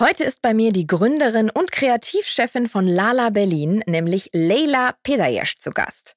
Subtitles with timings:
[0.00, 5.72] Heute ist bei mir die Gründerin und Kreativchefin von Lala Berlin, nämlich Leila Pedayesh, zu
[5.72, 6.14] Gast.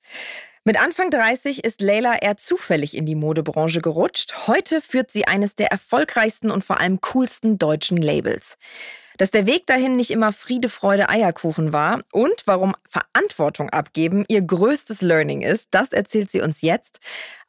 [0.64, 4.46] Mit Anfang 30 ist Leila eher zufällig in die Modebranche gerutscht.
[4.46, 8.55] Heute führt sie eines der erfolgreichsten und vor allem coolsten deutschen Labels.
[9.22, 14.42] Dass der Weg dahin nicht immer Friede, Freude, Eierkuchen war und warum Verantwortung abgeben ihr
[14.42, 17.00] größtes Learning ist, das erzählt sie uns jetzt.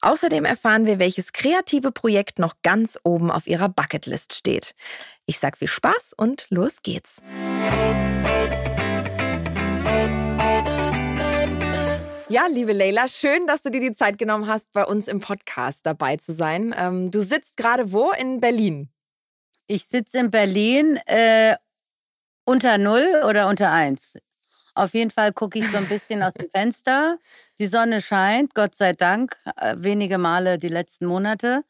[0.02, 4.74] Außerdem erfahren wir, welches kreative Projekt noch ganz oben auf ihrer Bucketlist steht.
[5.24, 7.22] Ich sag viel Spaß und los geht's.
[12.28, 15.86] Ja, liebe Leila, schön, dass du dir die Zeit genommen hast, bei uns im Podcast
[15.86, 16.74] dabei zu sein.
[16.76, 18.10] Ähm, du sitzt gerade wo?
[18.10, 18.90] In Berlin.
[19.66, 21.56] Ich sitze in Berlin äh,
[22.44, 24.16] unter Null oder unter Eins.
[24.74, 27.18] Auf jeden Fall gucke ich so ein bisschen aus dem Fenster.
[27.58, 31.64] Die Sonne scheint, Gott sei Dank, äh, wenige Male die letzten Monate.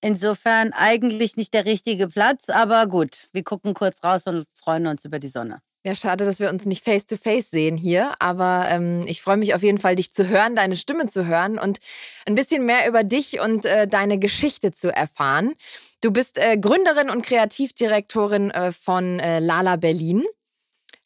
[0.00, 5.04] Insofern eigentlich nicht der richtige Platz, aber gut, wir gucken kurz raus und freuen uns
[5.06, 5.62] über die Sonne.
[5.86, 9.36] Ja, schade, dass wir uns nicht face to face sehen hier, aber ähm, ich freue
[9.36, 11.78] mich auf jeden Fall, dich zu hören, deine Stimme zu hören und
[12.26, 15.52] ein bisschen mehr über dich und äh, deine Geschichte zu erfahren.
[16.00, 20.24] Du bist äh, Gründerin und Kreativdirektorin äh, von äh, Lala Berlin.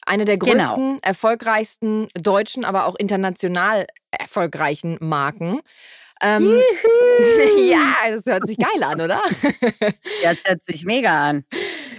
[0.06, 0.53] Eine der genau.
[0.53, 1.01] größten, genau.
[1.03, 5.61] erfolgreichsten deutschen, aber auch international erfolgreichen Marken.
[6.21, 6.47] Ähm,
[7.59, 9.23] ja, das hört sich geil an, oder?
[10.23, 11.45] ja, das hört sich mega an.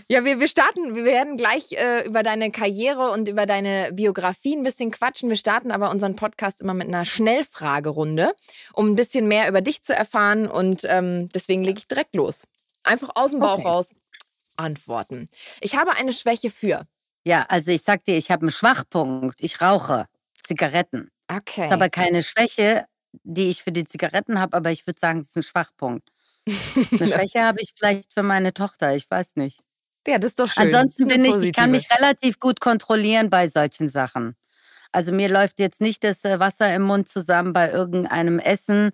[0.07, 4.55] Ja, wir, wir starten, wir werden gleich äh, über deine Karriere und über deine Biografie
[4.55, 5.29] ein bisschen quatschen.
[5.29, 8.33] Wir starten aber unseren Podcast immer mit einer Schnellfragerunde,
[8.73, 10.47] um ein bisschen mehr über dich zu erfahren.
[10.47, 12.45] Und ähm, deswegen lege ich direkt los.
[12.83, 13.67] Einfach aus dem Bauch okay.
[13.67, 13.95] raus
[14.57, 15.29] antworten.
[15.61, 16.85] Ich habe eine Schwäche für.
[17.23, 19.41] Ja, also ich sag dir, ich habe einen Schwachpunkt.
[19.41, 20.07] Ich rauche
[20.41, 21.11] Zigaretten.
[21.27, 21.41] Okay.
[21.57, 22.85] Das ist aber keine Schwäche,
[23.23, 26.09] die ich für die Zigaretten habe, aber ich würde sagen, das ist ein Schwachpunkt.
[26.47, 29.59] Eine Schwäche habe ich vielleicht für meine Tochter, ich weiß nicht.
[30.07, 30.63] Ja, das ist doch schön.
[30.63, 34.35] Ansonsten bin ich, ich kann mich relativ gut kontrollieren bei solchen Sachen.
[34.91, 38.91] Also mir läuft jetzt nicht das äh, Wasser im Mund zusammen bei irgendeinem Essen,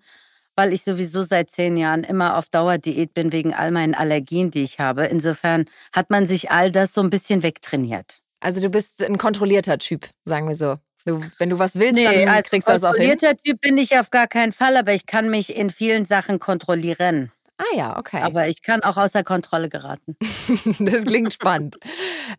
[0.56, 4.64] weil ich sowieso seit zehn Jahren immer auf Dauerdiät bin wegen all meinen Allergien, die
[4.64, 5.06] ich habe.
[5.06, 8.20] Insofern hat man sich all das so ein bisschen wegtrainiert.
[8.40, 10.78] Also du bist ein kontrollierter Typ, sagen wir so.
[11.06, 13.10] Du, wenn du was willst, nee, dann kriegst du das auch hin.
[13.10, 16.40] Kontrollierter Typ bin ich auf gar keinen Fall, aber ich kann mich in vielen Sachen
[16.40, 17.32] kontrollieren.
[17.58, 18.22] Ah ja, okay.
[18.22, 20.18] Aber ich kann auch außer Kontrolle geraten.
[20.80, 21.78] das klingt spannend.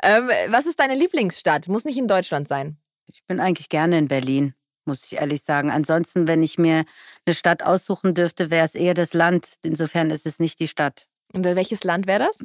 [0.02, 1.68] ähm, was ist deine Lieblingsstadt?
[1.68, 2.76] Muss nicht in Deutschland sein.
[3.06, 4.54] Ich bin eigentlich gerne in Berlin,
[4.84, 5.70] muss ich ehrlich sagen.
[5.70, 6.84] Ansonsten, wenn ich mir
[7.24, 9.54] eine Stadt aussuchen dürfte, wäre es eher das Land.
[9.62, 11.06] Insofern ist es nicht die Stadt.
[11.32, 12.44] Und welches Land wäre das?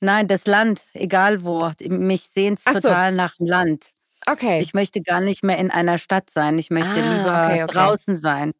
[0.00, 1.70] Nein, das Land, egal wo.
[1.88, 3.16] Mich sehnt es total so.
[3.16, 3.92] nach dem Land.
[4.26, 4.60] Okay.
[4.60, 6.58] Ich möchte gar nicht mehr in einer Stadt sein.
[6.58, 7.72] Ich möchte ah, lieber okay, okay.
[7.72, 8.52] draußen sein.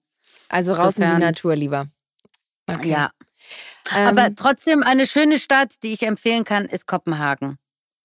[0.49, 1.89] Also raus in die Natur lieber.
[2.69, 2.91] Okay.
[2.91, 3.11] Ja.
[3.95, 7.59] Ähm, Aber trotzdem eine schöne Stadt, die ich empfehlen kann, ist Kopenhagen.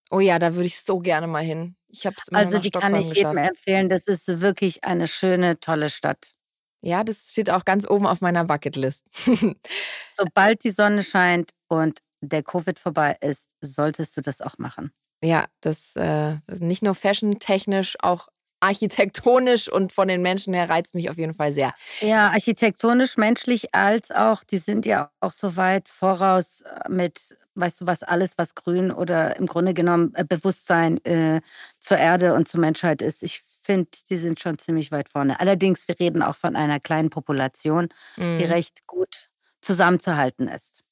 [0.10, 1.76] Oh ja, da würde ich so gerne mal hin.
[1.88, 3.90] Ich habe Also die Stockholm kann ich jedem empfehlen.
[3.90, 6.34] Das ist wirklich eine schöne, tolle Stadt.
[6.82, 9.06] Ja, das steht auch ganz oben auf meiner Bucketlist.
[10.18, 14.92] Sobald die Sonne scheint und der Covid vorbei ist, solltest du das auch machen.
[15.24, 18.28] Ja, das, äh, das nicht nur fashion-technisch, auch
[18.62, 21.74] architektonisch und von den Menschen her reizt mich auf jeden Fall sehr.
[22.00, 27.82] Ja, architektonisch, menschlich als auch, die sind ja auch so weit voraus äh, mit, weißt
[27.82, 31.42] du was, alles, was grün oder im Grunde genommen äh, Bewusstsein äh,
[31.80, 33.24] zur Erde und zur Menschheit ist.
[33.24, 35.40] Ich finde, die sind schon ziemlich weit vorne.
[35.40, 38.38] Allerdings, wir reden auch von einer kleinen Population, mhm.
[38.38, 39.30] die recht gut
[39.62, 40.84] zusammenzuhalten ist.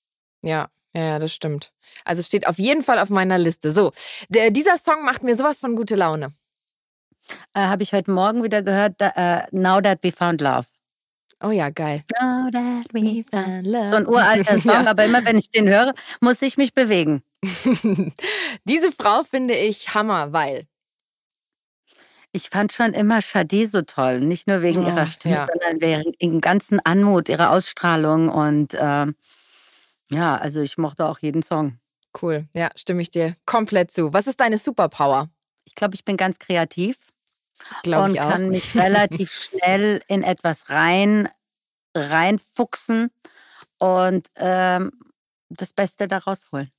[0.42, 0.70] Ja,
[1.04, 1.72] ja, das stimmt.
[2.06, 3.72] Also steht auf jeden Fall auf meiner Liste.
[3.72, 3.92] So,
[4.30, 6.34] der, dieser Song macht mir sowas von gute Laune.
[7.54, 10.68] Äh, Habe ich heute Morgen wieder gehört, da, äh, Now That We Found Love.
[11.42, 12.04] Oh ja, geil.
[12.20, 13.90] Now that we found love.
[13.90, 14.90] So ein uralter Song, ja.
[14.90, 17.24] aber immer wenn ich den höre, muss ich mich bewegen.
[18.66, 20.66] Diese Frau finde ich Hammer, weil.
[22.34, 24.20] Ich fand schon immer Shadi so toll.
[24.20, 25.48] Nicht nur wegen oh, ihrer Stimme, ja.
[25.48, 28.28] sondern wegen dem ganzen Anmut, ihrer Ausstrahlung.
[28.28, 29.06] Und äh,
[30.12, 31.80] ja, also ich mochte auch jeden Song.
[32.20, 32.46] Cool.
[32.54, 34.14] Ja, stimme ich dir komplett zu.
[34.14, 35.30] Was ist deine Superpower?
[35.66, 37.10] Ich glaube, ich bin ganz kreativ.
[37.86, 38.06] Auch.
[38.06, 41.30] Und kann mich relativ schnell in etwas rein,
[41.96, 43.12] reinfuchsen
[43.78, 44.92] und ähm,
[45.50, 46.72] das Beste daraus holen.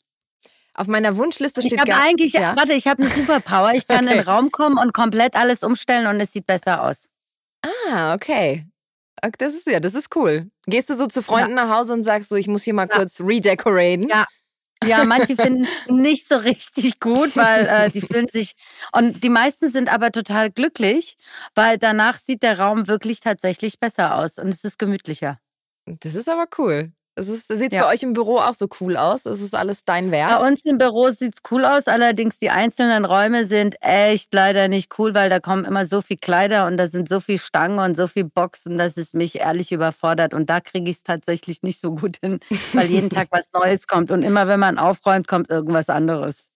[0.75, 1.75] Auf meiner Wunschliste steht.
[1.75, 2.56] Ich habe eigentlich, ja.
[2.56, 3.72] warte, ich habe eine Superpower.
[3.75, 4.12] Ich kann okay.
[4.12, 7.08] in den Raum kommen und komplett alles umstellen und es sieht besser aus.
[7.62, 8.66] Ah, okay.
[9.38, 10.50] Das ist ja, das ist cool.
[10.67, 11.67] Gehst du so zu Freunden ja.
[11.67, 12.96] nach Hause und sagst so, ich muss hier mal ja.
[12.96, 14.08] kurz redecoraten?
[14.08, 14.26] Ja,
[14.84, 18.52] ja, manche finden nicht so richtig gut, weil äh, die fühlen sich
[18.93, 21.17] und die meisten sind aber total glücklich,
[21.55, 25.38] weil danach sieht der Raum wirklich tatsächlich besser aus und es ist gemütlicher.
[25.84, 26.93] Das ist aber cool.
[27.16, 27.82] Sieht ja.
[27.82, 29.26] bei euch im Büro auch so cool aus?
[29.26, 30.40] Es ist alles dein Werk?
[30.40, 34.68] Bei uns im Büro sieht es cool aus, allerdings die einzelnen Räume sind echt leider
[34.68, 37.78] nicht cool, weil da kommen immer so viel Kleider und da sind so viele Stangen
[37.78, 40.34] und so viele Boxen, dass es mich ehrlich überfordert.
[40.34, 42.40] Und da kriege ich es tatsächlich nicht so gut hin,
[42.72, 44.10] weil jeden Tag was Neues kommt.
[44.10, 46.50] Und immer wenn man aufräumt, kommt irgendwas anderes.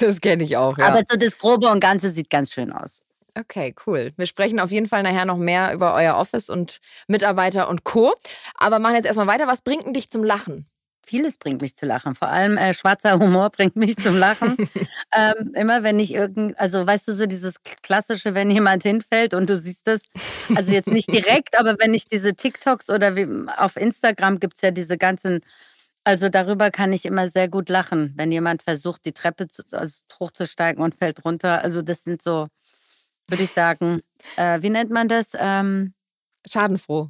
[0.00, 0.86] Das kenne ich auch, ja.
[0.86, 3.07] Aber so das Grobe und Ganze sieht ganz schön aus.
[3.38, 4.10] Okay, cool.
[4.16, 8.14] Wir sprechen auf jeden Fall nachher noch mehr über euer Office und Mitarbeiter und Co.
[8.54, 9.46] Aber machen jetzt erstmal weiter.
[9.46, 10.66] Was bringt denn dich zum Lachen?
[11.06, 12.14] Vieles bringt mich zu lachen.
[12.16, 14.56] Vor allem äh, schwarzer Humor bringt mich zum Lachen.
[15.16, 19.48] ähm, immer wenn ich irgend, also weißt du so dieses klassische, wenn jemand hinfällt und
[19.48, 20.02] du siehst es,
[20.54, 23.26] also jetzt nicht direkt, aber wenn ich diese TikToks oder wie,
[23.56, 25.40] auf Instagram gibt es ja diese ganzen,
[26.04, 30.00] also darüber kann ich immer sehr gut lachen, wenn jemand versucht, die Treppe zu, also
[30.20, 31.62] hochzusteigen und fällt runter.
[31.62, 32.48] Also das sind so,
[33.28, 34.00] würde ich sagen,
[34.36, 35.32] äh, wie nennt man das?
[35.38, 35.94] Ähm,
[36.48, 37.08] Schadenfroh.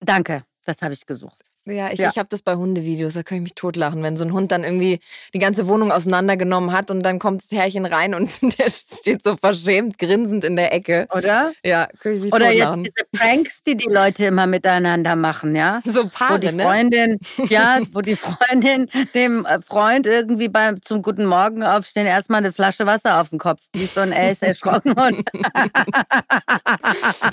[0.00, 1.42] Danke, das habe ich gesucht.
[1.68, 2.08] Ja, ich, ja.
[2.10, 4.64] ich habe das bei Hundevideos, da kann ich mich totlachen, wenn so ein Hund dann
[4.64, 5.00] irgendwie
[5.34, 9.36] die ganze Wohnung auseinandergenommen hat und dann kommt das Herrchen rein und der steht so
[9.36, 11.06] verschämt grinsend in der Ecke.
[11.14, 11.52] Oder?
[11.64, 12.84] Ja, kann ich mich Oder totlachen.
[12.84, 15.80] jetzt diese Pranks, die die Leute immer miteinander machen, ja?
[15.84, 16.62] So Paare, wo die ne?
[16.62, 17.18] Freundin,
[17.48, 22.52] ja, wo die Freundin dem äh, Freund irgendwie beim zum guten Morgen aufstehen erstmal eine
[22.52, 25.24] Flasche Wasser auf den Kopf gießt und er ist erschrocken und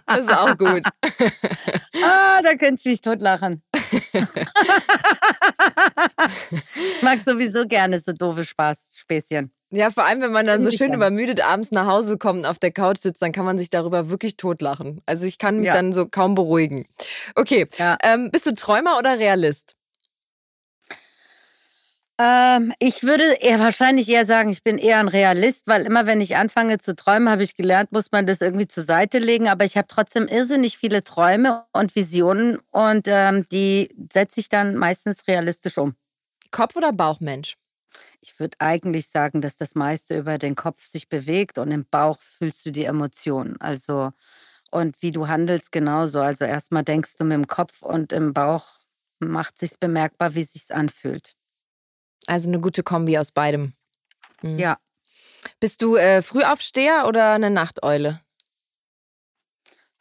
[0.08, 0.84] Das ist auch gut.
[2.04, 3.58] ah, da könnt ihr mich totlachen
[6.96, 9.50] ich mag sowieso gerne so doofe Spaßspäßchen.
[9.72, 12.60] Ja, vor allem, wenn man dann so schön übermüdet abends nach Hause kommt und auf
[12.60, 15.02] der Couch sitzt, dann kann man sich darüber wirklich totlachen.
[15.06, 15.74] Also ich kann mich ja.
[15.74, 16.86] dann so kaum beruhigen.
[17.36, 17.98] Okay, ja.
[18.04, 19.76] ähm, bist du Träumer oder Realist?
[22.18, 26.22] Ähm, ich würde eher wahrscheinlich eher sagen, ich bin eher ein Realist, weil immer wenn
[26.22, 29.50] ich anfange zu träumen, habe ich gelernt, muss man das irgendwie zur Seite legen.
[29.50, 34.78] Aber ich habe trotzdem irrsinnig viele Träume und Visionen und ähm, die setze ich dann
[34.78, 35.96] meistens realistisch um.
[36.52, 37.58] Kopf- oder Bauchmensch?
[38.22, 42.20] Ich würde eigentlich sagen, dass das meiste über den Kopf sich bewegt und im Bauch
[42.20, 43.60] fühlst du die Emotionen.
[43.60, 44.12] Also
[44.72, 46.22] und wie du handelst genauso.
[46.22, 48.66] Also erstmal denkst du mit dem Kopf und im Bauch
[49.20, 51.36] macht sich bemerkbar, wie sich's anfühlt.
[52.28, 53.74] Also eine gute Kombi aus beidem.
[54.42, 54.60] Mhm.
[54.60, 54.78] Ja.
[55.60, 58.20] Bist du äh, Frühaufsteher oder eine Nachteule?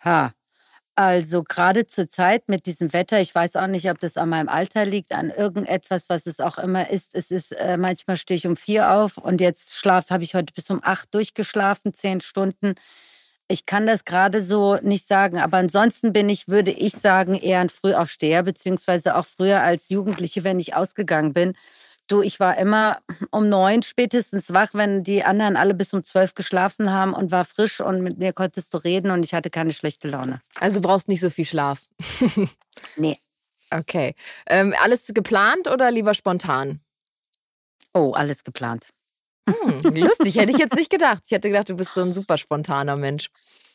[0.05, 0.33] Ha.
[0.97, 4.49] Also gerade zur Zeit mit diesem Wetter, ich weiß auch nicht, ob das an meinem
[4.49, 7.17] Alter liegt, an irgendetwas, was es auch immer ist.
[7.17, 10.53] Es ist äh, manchmal stehe ich um vier auf und jetzt schlaf habe ich heute
[10.55, 12.77] bis um acht durchgeschlafen, zehn Stunden.
[13.49, 17.59] Ich kann das gerade so nicht sagen, aber ansonsten bin ich, würde ich sagen, eher
[17.59, 21.55] ein Frühaufsteher, beziehungsweise auch früher als Jugendliche, wenn ich ausgegangen bin
[22.07, 22.99] Du, ich war immer
[23.31, 27.47] um neun spätestens wach, wenn die anderen alle bis um zwölf geschlafen haben und war
[27.47, 30.41] frisch und mit mir konntest du reden und ich hatte keine schlechte Laune.
[30.61, 31.81] Also brauchst nicht so viel Schlaf.
[32.97, 33.19] nee.
[33.71, 34.15] Okay.
[34.47, 36.81] Ähm, alles geplant oder lieber spontan?
[37.95, 38.91] Oh, alles geplant.
[39.49, 41.23] Hm, lustig, hätte ich jetzt nicht gedacht.
[41.25, 43.29] Ich hätte gedacht, du bist so ein super spontaner Mensch.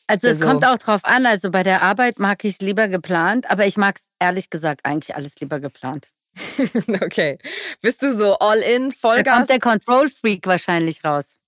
[0.08, 0.48] Also es also.
[0.48, 1.26] kommt auch drauf an.
[1.26, 4.86] Also bei der Arbeit mag ich es lieber geplant, aber ich mag es ehrlich gesagt
[4.86, 6.10] eigentlich alles lieber geplant.
[7.02, 7.38] okay.
[7.82, 9.24] Bist du so all in, Vollgas?
[9.24, 11.40] Da kommt der Control Freak wahrscheinlich raus.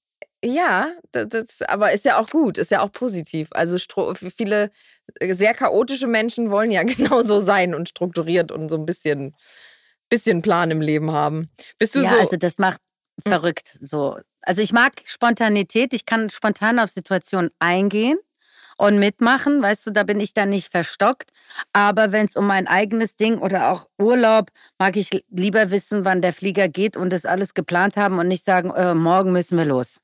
[0.44, 3.50] Ja, das, das, aber ist ja auch gut, ist ja auch positiv.
[3.52, 3.78] Also
[4.36, 4.72] viele
[5.20, 9.36] äh, sehr chaotische Menschen wollen ja genauso sein und strukturiert und so ein bisschen,
[10.10, 11.50] bisschen Plan im Leben haben.
[11.78, 12.16] Bist du ja, so?
[12.16, 12.82] Also das macht
[13.24, 13.32] hm.
[13.32, 13.78] verrückt.
[13.82, 14.18] So.
[14.42, 18.18] Also ich mag Spontanität, ich kann spontan auf Situationen eingehen
[18.82, 19.62] und mitmachen.
[19.62, 21.30] Weißt du, da bin ich dann nicht verstockt.
[21.72, 26.22] Aber wenn es um mein eigenes Ding oder auch Urlaub, mag ich lieber wissen, wann
[26.22, 29.66] der Flieger geht und das alles geplant haben und nicht sagen, äh, morgen müssen wir
[29.66, 30.02] los.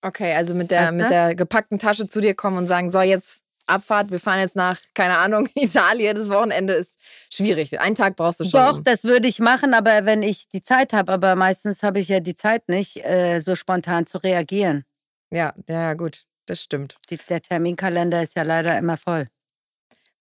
[0.00, 0.96] Okay, also mit der, weißt du?
[0.96, 4.54] mit der gepackten Tasche zu dir kommen und sagen, so jetzt Abfahrt, wir fahren jetzt
[4.54, 7.00] nach, keine Ahnung, Italien, das Wochenende ist
[7.32, 7.80] schwierig.
[7.80, 8.52] Einen Tag brauchst du schon.
[8.52, 12.08] Doch, das würde ich machen, aber wenn ich die Zeit habe, aber meistens habe ich
[12.08, 14.84] ja die Zeit nicht, äh, so spontan zu reagieren.
[15.30, 16.96] Ja, ja, gut das stimmt.
[17.28, 19.26] Der Terminkalender ist ja leider immer voll.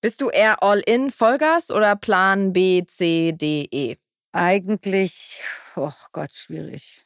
[0.02, 3.96] Bist du eher All-in, Vollgas oder Plan B, C, D, E?
[4.34, 5.40] Eigentlich,
[5.76, 7.04] oh Gott, schwierig.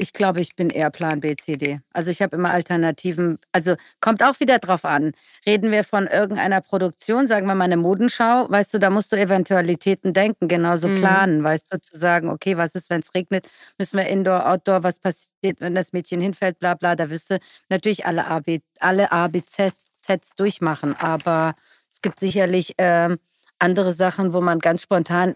[0.00, 1.80] Ich glaube, ich bin eher Plan B, C, D.
[1.92, 3.38] Also ich habe immer Alternativen.
[3.50, 5.12] Also kommt auch wieder drauf an.
[5.44, 9.16] Reden wir von irgendeiner Produktion, sagen wir mal eine Modenschau, weißt du, da musst du
[9.16, 11.00] Eventualitäten denken, genauso mhm.
[11.00, 14.84] planen, weißt du, zu sagen, okay, was ist, wenn es regnet, müssen wir Indoor, Outdoor,
[14.84, 17.38] was passiert, wenn das Mädchen hinfällt, bla bla, da wirst du
[17.68, 20.94] natürlich alle A, B, alle A, B, Sets durchmachen.
[21.00, 21.54] Aber
[21.90, 23.18] es gibt sicherlich ähm,
[23.58, 25.34] andere Sachen, wo man ganz spontan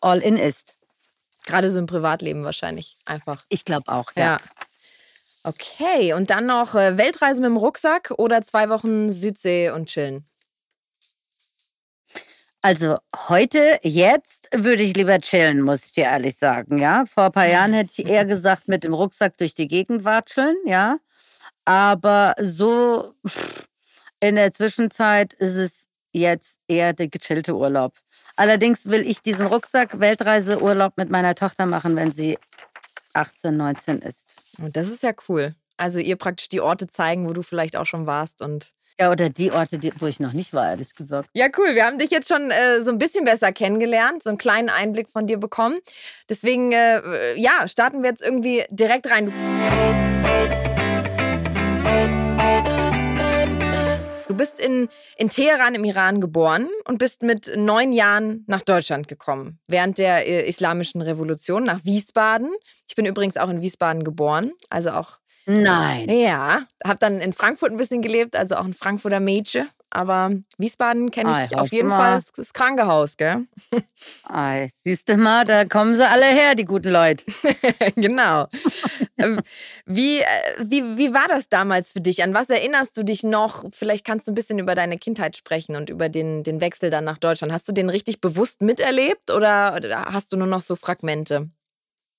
[0.00, 0.79] all in ist.
[1.50, 3.44] Gerade so im Privatleben wahrscheinlich einfach.
[3.48, 4.22] Ich glaube auch, ja.
[4.22, 4.38] ja.
[5.42, 10.24] Okay, und dann noch äh, Weltreise mit dem Rucksack oder zwei Wochen Südsee und chillen?
[12.62, 17.06] Also heute, jetzt würde ich lieber chillen, muss ich dir ehrlich sagen, ja.
[17.06, 20.56] Vor ein paar Jahren hätte ich eher gesagt, mit dem Rucksack durch die Gegend watscheln,
[20.66, 20.98] ja.
[21.64, 23.14] Aber so
[24.20, 27.94] in der Zwischenzeit ist es jetzt eher der gechillte Urlaub.
[28.36, 32.38] Allerdings will ich diesen Rucksack Weltreiseurlaub mit meiner Tochter machen, wenn sie
[33.14, 34.34] 18, 19 ist.
[34.58, 35.54] Und das ist ja cool.
[35.76, 39.30] Also ihr praktisch die Orte zeigen, wo du vielleicht auch schon warst und ja, oder
[39.30, 41.30] die Orte, die, wo ich noch nicht war, ehrlich gesagt.
[41.32, 41.74] Ja, cool.
[41.74, 45.08] Wir haben dich jetzt schon äh, so ein bisschen besser kennengelernt, so einen kleinen Einblick
[45.08, 45.78] von dir bekommen.
[46.28, 49.32] Deswegen, äh, ja, starten wir jetzt irgendwie direkt rein.
[54.40, 59.58] Bist in, in Teheran im Iran geboren und bist mit neun Jahren nach Deutschland gekommen,
[59.68, 62.50] während der äh, Islamischen Revolution nach Wiesbaden.
[62.88, 65.18] Ich bin übrigens auch in Wiesbaden geboren, also auch.
[65.44, 66.08] Nein.
[66.08, 69.68] Ja, habe dann in Frankfurt ein bisschen gelebt, also auch ein Frankfurter Mädchen.
[69.90, 73.46] Aber Wiesbaden kenne ich ah, auf jeden Fall das, das Krankenhaus, gell?
[74.24, 77.24] Ah, siehst du mal, da kommen sie alle her, die guten Leute.
[77.96, 78.46] genau.
[79.18, 79.40] Ähm,
[79.86, 80.24] wie, äh,
[80.60, 82.22] wie, wie war das damals für dich?
[82.22, 83.64] An was erinnerst du dich noch?
[83.72, 87.04] Vielleicht kannst du ein bisschen über deine Kindheit sprechen und über den, den Wechsel dann
[87.04, 87.52] nach Deutschland.
[87.52, 89.80] Hast du den richtig bewusst miterlebt oder
[90.12, 91.50] hast du nur noch so Fragmente?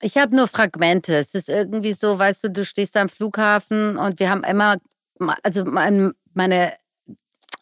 [0.01, 1.15] Ich habe nur Fragmente.
[1.15, 4.77] Es ist irgendwie so, weißt du, du stehst am Flughafen und wir haben immer,
[5.43, 6.73] also mein, meine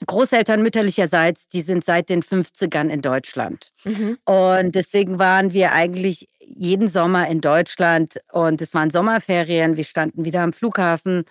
[0.05, 3.71] Großeltern mütterlicherseits, die sind seit den 50ern in Deutschland.
[3.83, 4.17] Mhm.
[4.25, 9.77] Und deswegen waren wir eigentlich jeden Sommer in Deutschland und es waren Sommerferien.
[9.77, 11.25] Wir standen wieder am Flughafen.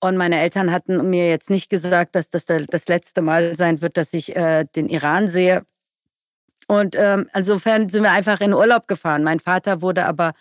[0.00, 3.96] Und meine Eltern hatten mir jetzt nicht gesagt, dass das das letzte Mal sein wird,
[3.96, 5.64] dass ich äh, den Iran sehe.
[6.68, 9.24] Und ähm, insofern sind wir einfach in Urlaub gefahren.
[9.24, 10.34] Mein Vater wurde aber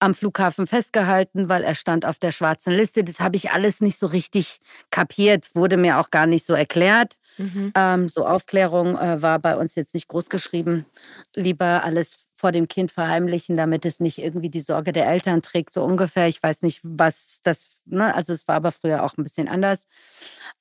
[0.00, 3.04] am Flughafen festgehalten, weil er stand auf der schwarzen Liste.
[3.04, 4.60] Das habe ich alles nicht so richtig
[4.90, 7.18] kapiert, wurde mir auch gar nicht so erklärt.
[7.38, 7.72] Mhm.
[7.76, 10.86] Ähm, so Aufklärung äh, war bei uns jetzt nicht groß geschrieben.
[11.34, 15.72] Lieber alles vor dem Kind verheimlichen, damit es nicht irgendwie die Sorge der Eltern trägt,
[15.72, 16.28] so ungefähr.
[16.28, 18.14] Ich weiß nicht, was das, ne?
[18.14, 19.86] also es war aber früher auch ein bisschen anders.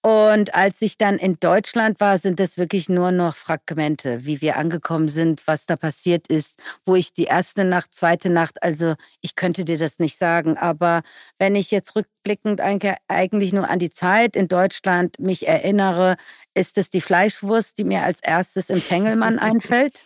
[0.02, 4.56] Und als ich dann in Deutschland war, sind das wirklich nur noch Fragmente, wie wir
[4.56, 9.36] angekommen sind, was da passiert ist, wo ich die erste Nacht, zweite Nacht, also ich
[9.36, 11.02] könnte dir das nicht sagen, aber
[11.38, 16.16] wenn ich jetzt rückblickend eigentlich nur an die Zeit in Deutschland mich erinnere,
[16.54, 20.00] ist es die Fleischwurst, die mir als erstes im Tengelmann einfällt.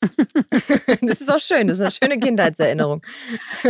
[1.02, 3.02] das ist auch schön, das ist eine schöne Kindheitserinnerung.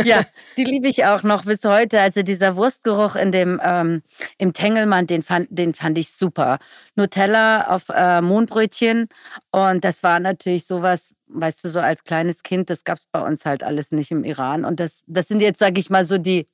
[0.03, 0.23] ja,
[0.57, 1.99] die liebe ich auch noch bis heute.
[2.01, 4.01] Also dieser Wurstgeruch in dem ähm,
[4.37, 6.59] im Tengelmann, den fand, den fand ich super.
[6.95, 9.07] Nutella auf äh, Mohnbrötchen
[9.51, 13.21] und das war natürlich sowas, weißt du, so als kleines Kind, das gab es bei
[13.21, 14.65] uns halt alles nicht im Iran.
[14.65, 16.47] Und das, das sind jetzt, sage ich mal, so die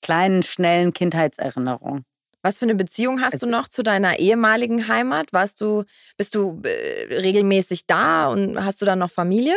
[0.00, 2.04] kleinen, schnellen Kindheitserinnerungen.
[2.42, 5.32] Was für eine Beziehung hast also, du noch zu deiner ehemaligen Heimat?
[5.32, 5.84] Warst du,
[6.16, 9.54] bist du äh, regelmäßig da und hast du dann noch Familie?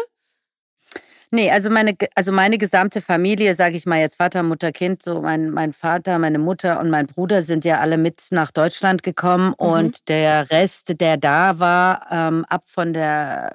[1.31, 5.21] Nee, also meine, also meine gesamte Familie, sage ich mal jetzt Vater, Mutter, Kind, so
[5.21, 9.47] mein, mein Vater, meine Mutter und mein Bruder sind ja alle mit nach Deutschland gekommen
[9.47, 9.53] mhm.
[9.57, 13.53] und der Rest, der da war, ähm, ab von der,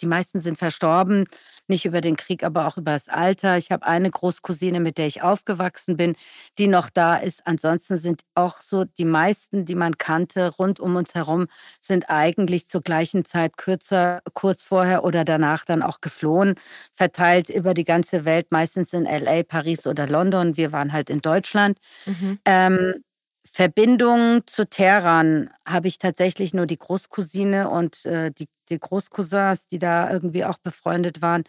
[0.00, 1.24] die meisten sind verstorben,
[1.68, 3.56] nicht über den Krieg, aber auch über das Alter.
[3.56, 6.16] Ich habe eine Großcousine, mit der ich aufgewachsen bin,
[6.58, 7.46] die noch da ist.
[7.46, 11.46] Ansonsten sind auch so die meisten, die man kannte, rund um uns herum,
[11.80, 16.54] sind eigentlich zur gleichen Zeit kürzer, kurz vorher oder danach dann auch geflohen,
[16.92, 20.56] verteilt über die ganze Welt, meistens in LA, Paris oder London.
[20.56, 21.78] Wir waren halt in Deutschland.
[22.06, 22.38] Mhm.
[22.44, 23.04] Ähm,
[23.46, 29.78] Verbindung zu Teheran habe ich tatsächlich nur die Großcousine und äh, die, die Großcousins, die
[29.78, 31.44] da irgendwie auch befreundet waren.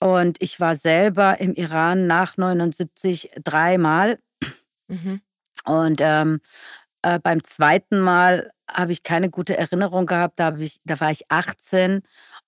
[0.00, 4.18] Und ich war selber im Iran nach 79 dreimal.
[4.88, 5.22] Mhm.
[5.64, 6.40] Und ähm,
[7.02, 10.40] äh, beim zweiten Mal habe ich keine gute Erinnerung gehabt.
[10.40, 12.02] Da, ich, da war ich 18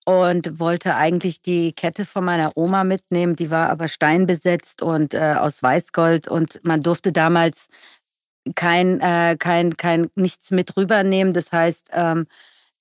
[0.05, 3.37] und wollte eigentlich die Kette von meiner Oma mitnehmen.
[3.37, 6.29] Die war aber steinbesetzt und äh, aus Weißgold.
[6.29, 7.69] Und man durfte damals
[8.55, 11.33] kein, äh, kein, kein nichts mit rübernehmen.
[11.33, 12.27] Das heißt, ähm,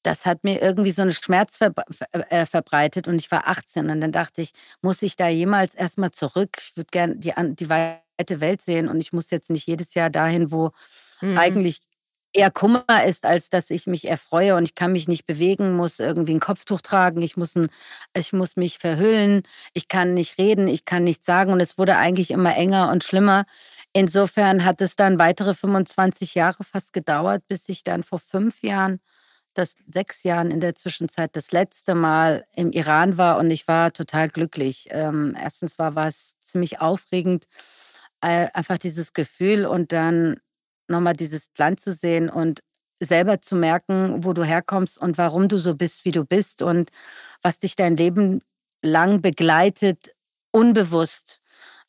[0.04, 1.74] das hat mir irgendwie so einen Schmerz ver
[2.12, 6.12] äh, verbreitet und ich war 18 und dann dachte ich, muss ich da jemals erstmal
[6.12, 6.58] zurück?
[6.62, 10.10] Ich würde gerne die, die weite Welt sehen und ich muss jetzt nicht jedes Jahr
[10.10, 10.72] dahin, wo
[11.22, 11.38] mhm.
[11.38, 11.80] eigentlich
[12.36, 16.00] eher Kummer ist, als dass ich mich erfreue und ich kann mich nicht bewegen, muss
[16.00, 17.68] irgendwie ein Kopftuch tragen, ich muss, ein,
[18.16, 21.98] ich muss mich verhüllen, ich kann nicht reden, ich kann nichts sagen und es wurde
[21.98, 23.46] eigentlich immer enger und schlimmer.
[23.94, 29.00] Insofern hat es dann weitere 25 Jahre fast gedauert, bis ich dann vor fünf Jahren,
[29.54, 33.94] das sechs Jahren in der Zwischenzeit das letzte Mal im Iran war und ich war
[33.94, 34.88] total glücklich.
[34.92, 37.46] Ähm, erstens war es ziemlich aufregend,
[38.22, 40.38] äh, einfach dieses Gefühl und dann
[40.88, 42.62] nochmal dieses Land zu sehen und
[43.00, 46.92] selber zu merken, wo du herkommst und warum du so bist, wie du bist und
[47.42, 48.42] was dich dein Leben
[48.82, 50.14] lang begleitet,
[50.52, 51.42] unbewusst.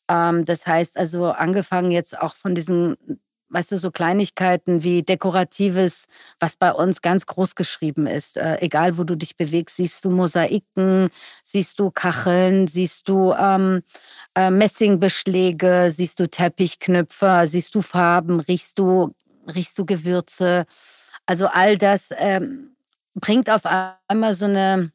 [0.09, 2.97] Ähm, das heißt also, angefangen jetzt auch von diesen
[3.49, 6.07] weißt du, so Kleinigkeiten wie Dekoratives,
[6.39, 8.37] was bei uns ganz groß geschrieben ist.
[8.37, 11.09] Äh, egal, wo du dich bewegst, siehst du Mosaiken,
[11.43, 13.83] siehst du Kacheln, siehst du ähm,
[14.35, 19.13] äh, Messingbeschläge, siehst du Teppichknüpfer, siehst du Farben, riechst du,
[19.53, 20.65] riechst du Gewürze.
[21.25, 22.75] Also all das ähm,
[23.15, 23.63] bringt auf
[24.07, 24.91] einmal so eine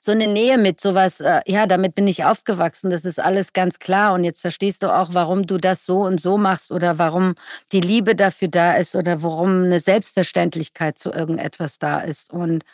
[0.00, 3.78] so eine Nähe mit sowas, äh, ja, damit bin ich aufgewachsen, das ist alles ganz
[3.78, 4.14] klar.
[4.14, 7.34] Und jetzt verstehst du auch, warum du das so und so machst oder warum
[7.72, 12.32] die Liebe dafür da ist oder warum eine Selbstverständlichkeit zu irgendetwas da ist.
[12.32, 12.64] Und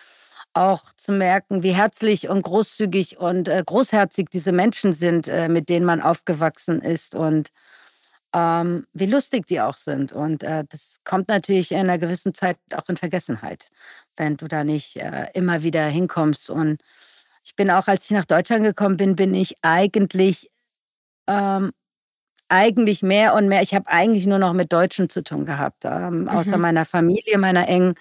[0.55, 5.69] auch zu merken, wie herzlich und großzügig und äh, großherzig diese Menschen sind, äh, mit
[5.69, 7.15] denen man aufgewachsen ist.
[7.15, 7.51] Und
[8.35, 10.13] ähm, wie lustig die auch sind.
[10.13, 13.69] Und äh, das kommt natürlich in einer gewissen Zeit auch in Vergessenheit,
[14.17, 16.83] wenn du da nicht äh, immer wieder hinkommst und
[17.49, 20.51] ich bin auch, als ich nach Deutschland gekommen bin, bin ich eigentlich,
[21.27, 21.73] ähm,
[22.51, 25.85] eigentlich mehr und mehr, ich habe eigentlich nur noch mit Deutschen zu tun gehabt.
[25.87, 26.29] Ähm, mhm.
[26.29, 27.95] Außer meiner Familie, meiner engen,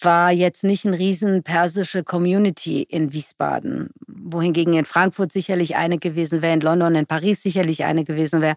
[0.00, 6.42] war jetzt nicht eine riesen persische Community in Wiesbaden, wohingegen in Frankfurt sicherlich eine gewesen
[6.42, 8.56] wäre, in London, in Paris sicherlich eine gewesen wäre.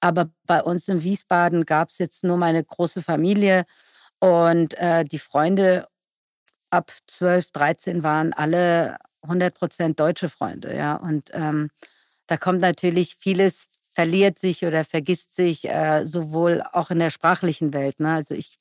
[0.00, 3.64] Aber bei uns in Wiesbaden gab es jetzt nur meine große Familie
[4.20, 5.86] und äh, die Freunde
[6.70, 10.96] ab 12, 13 waren alle 100% deutsche Freunde, ja.
[10.96, 11.70] Und ähm,
[12.26, 17.72] da kommt natürlich vieles verliert sich oder vergisst sich, äh, sowohl auch in der sprachlichen
[17.72, 18.00] Welt.
[18.00, 18.12] Ne?
[18.12, 18.58] Also ich,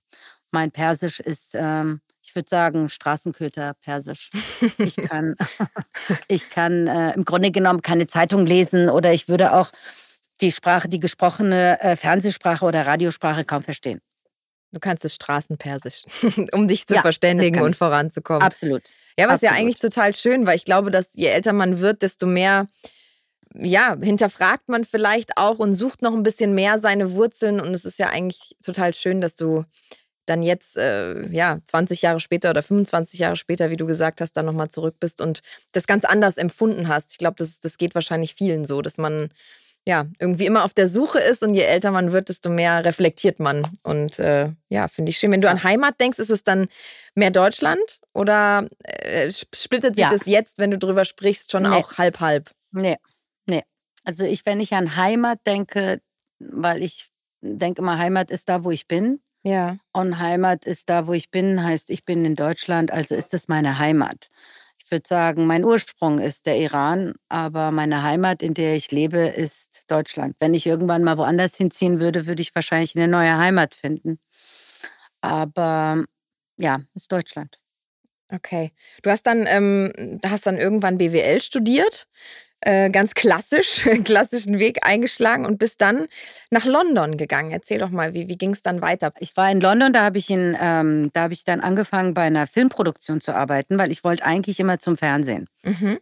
[0.52, 4.30] mein Persisch ist, ähm, ich würde sagen, Straßenköter Persisch.
[4.78, 5.36] Ich kann,
[6.28, 9.72] ich kann äh, im Grunde genommen keine Zeitung lesen oder ich würde auch
[10.44, 14.02] die Sprache, die gesprochene äh, Fernsehsprache oder Radiosprache kaum verstehen.
[14.72, 16.04] Du kannst es Straßenpersisch,
[16.52, 18.42] um dich zu ja, verständigen und voranzukommen.
[18.42, 18.84] Absolut.
[19.18, 19.44] Ja, was Absolut.
[19.44, 22.68] ja eigentlich total schön, weil ich glaube, dass je älter man wird, desto mehr
[23.56, 27.60] ja, hinterfragt man vielleicht auch und sucht noch ein bisschen mehr seine Wurzeln.
[27.60, 29.64] Und es ist ja eigentlich total schön, dass du
[30.26, 34.32] dann jetzt, äh, ja, 20 Jahre später oder 25 Jahre später, wie du gesagt hast,
[34.34, 35.42] dann nochmal zurück bist und
[35.74, 37.12] das ganz anders empfunden hast.
[37.12, 39.30] Ich glaube, das, das geht wahrscheinlich vielen so, dass man
[39.86, 43.40] ja, irgendwie immer auf der Suche ist und je älter man wird, desto mehr reflektiert
[43.40, 43.68] man.
[43.84, 45.32] Und äh, ja, finde ich schön.
[45.32, 46.68] Wenn du an Heimat denkst, ist es dann
[47.16, 50.10] mehr Deutschland oder äh, splittet sich ja.
[50.10, 51.70] das jetzt, wenn du drüber sprichst, schon nee.
[51.70, 52.50] auch halb halb?
[52.72, 52.96] Nee,
[53.46, 53.64] nee.
[54.06, 56.02] Also ich, wenn ich an Heimat denke,
[56.40, 57.10] weil ich
[57.42, 59.20] denke immer, Heimat ist da, wo ich bin.
[59.44, 59.78] Ja.
[59.92, 63.50] Und Heimat ist da, wo ich bin, heißt, ich bin in Deutschland, also ist das
[63.50, 64.30] meine Heimat
[64.92, 69.84] würde sagen, mein Ursprung ist der Iran, aber meine Heimat, in der ich lebe, ist
[69.88, 70.36] Deutschland.
[70.40, 74.20] Wenn ich irgendwann mal woanders hinziehen würde, würde ich wahrscheinlich eine neue Heimat finden.
[75.22, 76.04] Aber
[76.58, 77.58] ja, ist Deutschland.
[78.30, 78.72] Okay.
[79.04, 82.08] Du hast dann, ähm, hast dann irgendwann BWL studiert
[82.66, 86.08] äh, ganz klassisch, klassischen Weg eingeschlagen und bist dann
[86.50, 87.52] nach London gegangen.
[87.52, 89.14] Erzähl doch mal, wie, wie ging es dann weiter?
[89.20, 93.22] Ich war in London, da habe ich, ähm, hab ich dann angefangen, bei einer Filmproduktion
[93.22, 95.48] zu arbeiten, weil ich wollte eigentlich immer zum Fernsehen.
[95.64, 96.00] Mhm.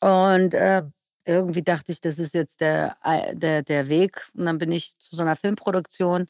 [0.00, 0.82] Und äh,
[1.24, 4.28] irgendwie dachte ich, das ist jetzt der, äh, der, der Weg.
[4.34, 6.28] Und dann bin ich zu so einer Filmproduktion.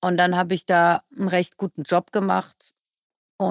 [0.00, 2.73] Und dann habe ich da einen recht guten Job gemacht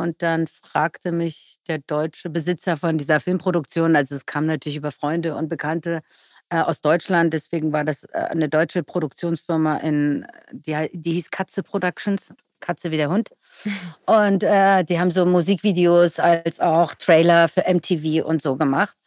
[0.01, 4.91] und dann fragte mich der deutsche Besitzer von dieser Filmproduktion, also es kam natürlich über
[4.91, 6.01] Freunde und Bekannte
[6.49, 11.63] äh, aus Deutschland, deswegen war das äh, eine deutsche Produktionsfirma in, die, die hieß Katze
[11.63, 13.29] Productions, Katze wie der Hund.
[14.05, 18.97] Und äh, die haben so Musikvideos als auch Trailer für MTV und so gemacht.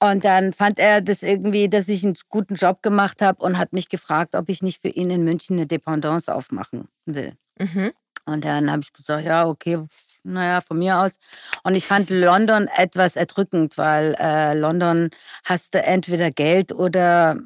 [0.00, 3.72] Und dann fand er das irgendwie, dass ich einen guten Job gemacht habe und hat
[3.72, 7.34] mich gefragt, ob ich nicht für ihn in München eine Dependance aufmachen will.
[7.58, 7.92] Mhm.
[8.26, 9.78] Und dann habe ich gesagt, ja, okay,
[10.24, 11.18] naja, von mir aus.
[11.62, 15.10] Und ich fand London etwas erdrückend, weil äh, London
[15.44, 17.36] hast du entweder Geld oder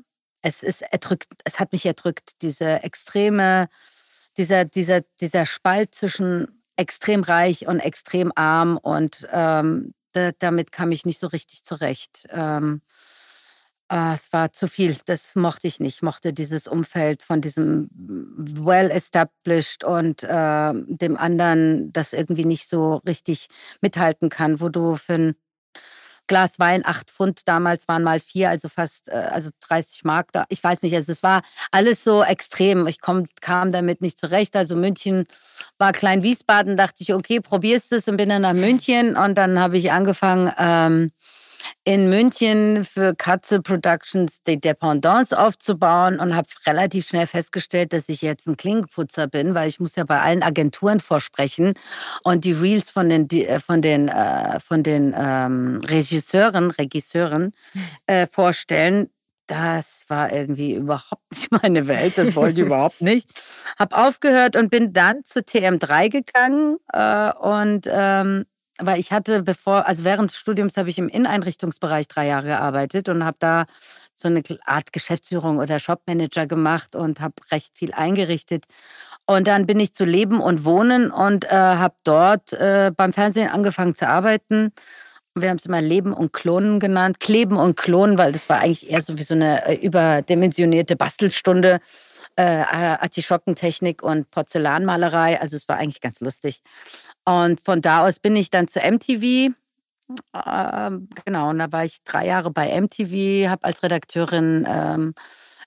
[0.43, 3.69] es ist erdrückt, es hat mich erdrückt, diese extreme,
[4.37, 10.93] dieser, dieser, dieser Spalt zwischen extrem reich und extrem arm und ähm, da, damit kam
[10.93, 12.27] ich nicht so richtig zurecht.
[12.31, 12.83] Ähm,
[13.91, 14.97] Ah, es war zu viel.
[15.07, 15.97] Das mochte ich nicht.
[15.97, 22.97] Ich mochte dieses Umfeld von diesem well-established und äh, dem anderen, das irgendwie nicht so
[23.07, 23.49] richtig
[23.81, 25.35] mithalten kann, wo du für ein
[26.27, 30.45] Glas Wein acht Pfund, damals waren mal vier, also fast äh, also 30 Mark da.
[30.51, 31.41] Ich weiß nicht, also es war
[31.73, 32.87] alles so extrem.
[32.87, 34.55] Ich komm, kam damit nicht zurecht.
[34.55, 35.27] Also München
[35.79, 39.59] war klein Wiesbaden, dachte ich, okay, probierst es und bin dann nach München und dann
[39.59, 41.13] habe ich angefangen, ähm,
[41.85, 48.23] in München für Katze Productions die Dependance aufzubauen und habe relativ schnell festgestellt, dass ich
[48.23, 51.75] jetzt ein Klinkenputzer bin, weil ich muss ja bei allen Agenturen vorsprechen
[52.25, 57.55] und die Reels von den, äh, von den, äh, von den ähm, Regisseuren, Regisseuren
[58.07, 59.11] äh, vorstellen.
[59.47, 63.31] Das war irgendwie überhaupt nicht meine Welt, das wollte ich überhaupt nicht.
[63.79, 68.45] Hab aufgehört und bin dann zu TM3 gegangen äh, und ähm,
[68.79, 73.09] weil ich hatte bevor, also während des Studiums habe ich im Inneneinrichtungsbereich drei Jahre gearbeitet
[73.09, 73.65] und habe da
[74.15, 78.65] so eine Art Geschäftsführung oder Shopmanager gemacht und habe recht viel eingerichtet.
[79.27, 83.51] Und dann bin ich zu Leben und Wohnen und äh, habe dort äh, beim Fernsehen
[83.51, 84.73] angefangen zu arbeiten.
[85.35, 87.21] Wir haben es immer Leben und Klonen genannt.
[87.21, 91.81] Kleben und Klonen, weil das war eigentlich eher so wie so eine äh, überdimensionierte Bastelstunde.
[92.39, 95.41] Äh, Artischockentechnik und Porzellanmalerei.
[95.41, 96.61] Also es war eigentlich ganz lustig.
[97.25, 99.53] Und von da aus bin ich dann zu MTV.
[100.33, 100.91] Äh,
[101.25, 105.15] genau, und da war ich drei Jahre bei MTV, habe als Redakteurin ähm,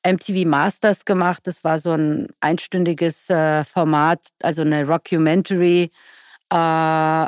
[0.08, 1.46] MTV Masters gemacht.
[1.46, 5.92] Das war so ein einstündiges äh, Format, also eine Rockumentary.
[6.52, 7.28] Äh,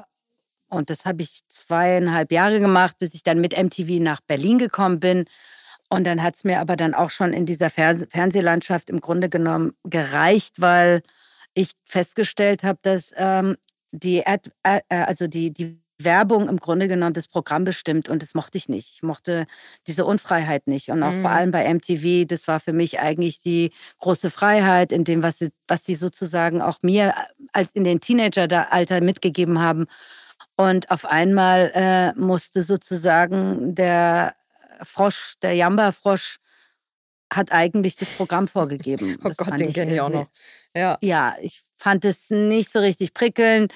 [0.69, 5.01] und das habe ich zweieinhalb Jahre gemacht, bis ich dann mit MTV nach Berlin gekommen
[5.01, 5.25] bin.
[5.93, 9.73] Und dann hat es mir aber dann auch schon in dieser Fernsehlandschaft im Grunde genommen
[9.83, 11.03] gereicht, weil
[11.53, 13.57] ich festgestellt habe, dass ähm,
[13.91, 18.33] die, Ad, äh, also die, die Werbung im Grunde genommen das Programm bestimmt und das
[18.33, 18.89] mochte ich nicht.
[18.95, 19.45] Ich mochte
[19.85, 20.89] diese Unfreiheit nicht.
[20.89, 21.21] Und auch mhm.
[21.21, 25.37] vor allem bei MTV, das war für mich eigentlich die große Freiheit in dem, was
[25.37, 29.85] sie, was sie sozusagen auch mir äh, als in den Teenageralter mitgegeben haben.
[30.55, 34.33] Und auf einmal äh, musste sozusagen der
[34.81, 36.37] Frosch, der Jamba-Frosch,
[37.33, 39.17] hat eigentlich das Programm vorgegeben.
[39.23, 40.27] oh das Gott, den kenne ich auch noch.
[40.75, 40.97] Ja.
[41.01, 43.73] ja, ich fand es nicht so richtig prickelnd.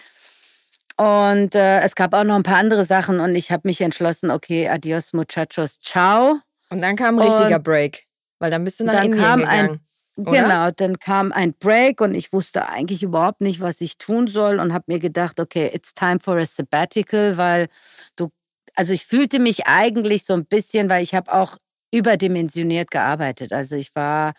[0.97, 4.31] Und äh, es gab auch noch ein paar andere Sachen und ich habe mich entschlossen,
[4.31, 6.39] okay, adios muchachos, ciao.
[6.69, 8.07] Und dann kam ein richtiger und Break,
[8.39, 9.81] weil dann bist du nach dann Indien kam gegangen.
[10.15, 14.27] Ein, genau, dann kam ein Break und ich wusste eigentlich überhaupt nicht, was ich tun
[14.27, 17.67] soll und habe mir gedacht, okay, it's time for a sabbatical, weil
[18.15, 18.29] du,
[18.77, 21.57] also ich fühlte mich eigentlich so ein bisschen, weil ich habe auch
[21.91, 23.51] überdimensioniert gearbeitet.
[23.51, 24.33] Also ich war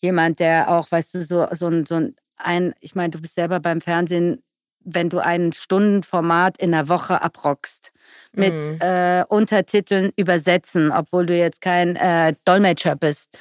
[0.00, 2.00] jemand, der auch, weißt du, so, so, ein, so
[2.38, 4.42] ein, ich meine, du bist selber beim Fernsehen,
[4.84, 7.92] wenn du ein Stundenformat in der Woche abrockst,
[8.32, 8.80] mit mhm.
[8.80, 13.36] äh, Untertiteln übersetzen, obwohl du jetzt kein äh, Dolmetscher bist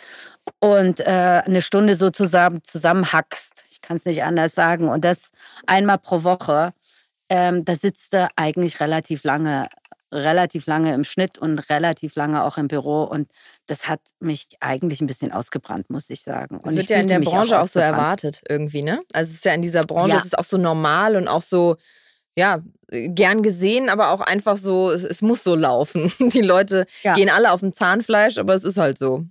[0.59, 3.65] und äh, eine Stunde sozusagen zusammenhackst.
[3.71, 4.89] Ich kann es nicht anders sagen.
[4.89, 5.31] Und das
[5.65, 6.73] einmal pro Woche.
[7.29, 9.65] Ähm, da sitzt du eigentlich relativ lange
[10.11, 13.03] relativ lange im Schnitt und relativ lange auch im Büro.
[13.03, 13.29] Und
[13.67, 16.57] das hat mich eigentlich ein bisschen ausgebrannt, muss ich sagen.
[16.57, 18.99] Und das wird ja in der Branche auch, auch, so erwartet irgendwie, ne?
[19.13, 20.17] Also es ist ja in dieser Branche, ja.
[20.17, 21.77] es ist auch so normal und auch so,
[22.35, 26.11] ja, gern gesehen, aber auch einfach so, es, es muss so laufen.
[26.19, 27.15] Die Leute ja.
[27.15, 29.23] gehen alle auf dem Zahnfleisch, aber es ist halt so.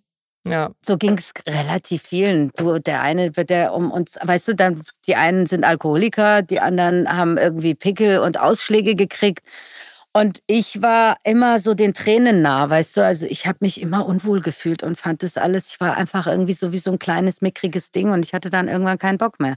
[0.47, 0.71] Ja.
[0.85, 2.51] So ging es relativ vielen.
[2.57, 7.14] Du, der eine, der um uns, weißt du, dann die einen sind Alkoholiker, die anderen
[7.14, 9.47] haben irgendwie Pickel und Ausschläge gekriegt.
[10.12, 13.05] Und ich war immer so den Tränen nah, weißt du.
[13.05, 16.53] Also ich habe mich immer unwohl gefühlt und fand das alles, ich war einfach irgendwie
[16.53, 19.55] so wie so ein kleines, mickriges Ding und ich hatte dann irgendwann keinen Bock mehr.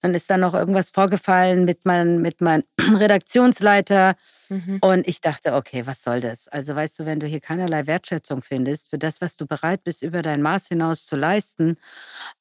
[0.00, 4.14] Dann ist dann noch irgendwas vorgefallen mit, mein, mit meinem Redaktionsleiter.
[4.50, 4.78] Mhm.
[4.80, 6.46] Und ich dachte, okay, was soll das?
[6.46, 10.04] Also weißt du, wenn du hier keinerlei Wertschätzung findest für das, was du bereit bist,
[10.04, 11.76] über dein Maß hinaus zu leisten,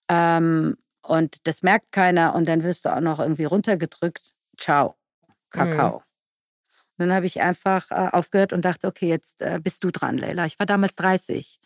[0.10, 4.96] ähm, und das merkt keiner und dann wirst du auch noch irgendwie runtergedrückt, ciao,
[5.50, 6.00] Kakao.
[6.00, 6.07] Mhm
[6.98, 10.46] dann habe ich einfach äh, aufgehört und dachte, okay, jetzt äh, bist du dran, Leila.
[10.46, 11.60] Ich war damals 30.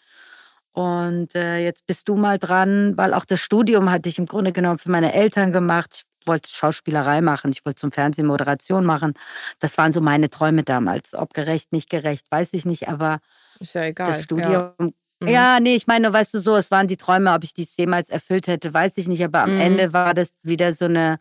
[0.73, 4.53] Und äh, jetzt bist du mal dran, weil auch das Studium hatte ich im Grunde
[4.53, 6.05] genommen für meine Eltern gemacht.
[6.21, 9.13] Ich wollte Schauspielerei machen, ich wollte zum Fernsehen Moderation machen.
[9.59, 11.13] Das waren so meine Träume damals.
[11.13, 13.19] Ob gerecht, nicht gerecht, weiß ich nicht, aber
[13.59, 14.07] ist ja egal.
[14.07, 14.51] Das Studium.
[14.51, 14.75] Ja.
[14.79, 15.27] Mhm.
[15.27, 18.09] Ja, nee, ich meine, weißt du so, es waren die Träume, ob ich dies jemals
[18.09, 19.61] erfüllt hätte, weiß ich nicht, aber am mhm.
[19.61, 21.19] Ende war das wieder so eine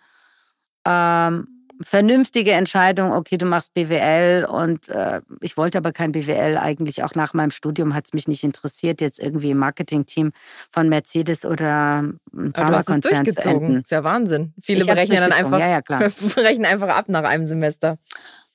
[0.86, 7.02] ähm, vernünftige Entscheidung, okay, du machst BWL und äh, ich wollte aber kein BWL eigentlich.
[7.02, 10.32] Auch nach meinem Studium hat es mich nicht interessiert, jetzt irgendwie im Marketingteam
[10.70, 12.00] von Mercedes oder
[12.34, 13.74] ein Pharmakonzern zu enden.
[13.76, 14.52] Das ist ja Wahnsinn.
[14.60, 15.80] Viele berechnen dann einfach, ja, ja,
[16.34, 17.98] berechnen einfach ab nach einem Semester.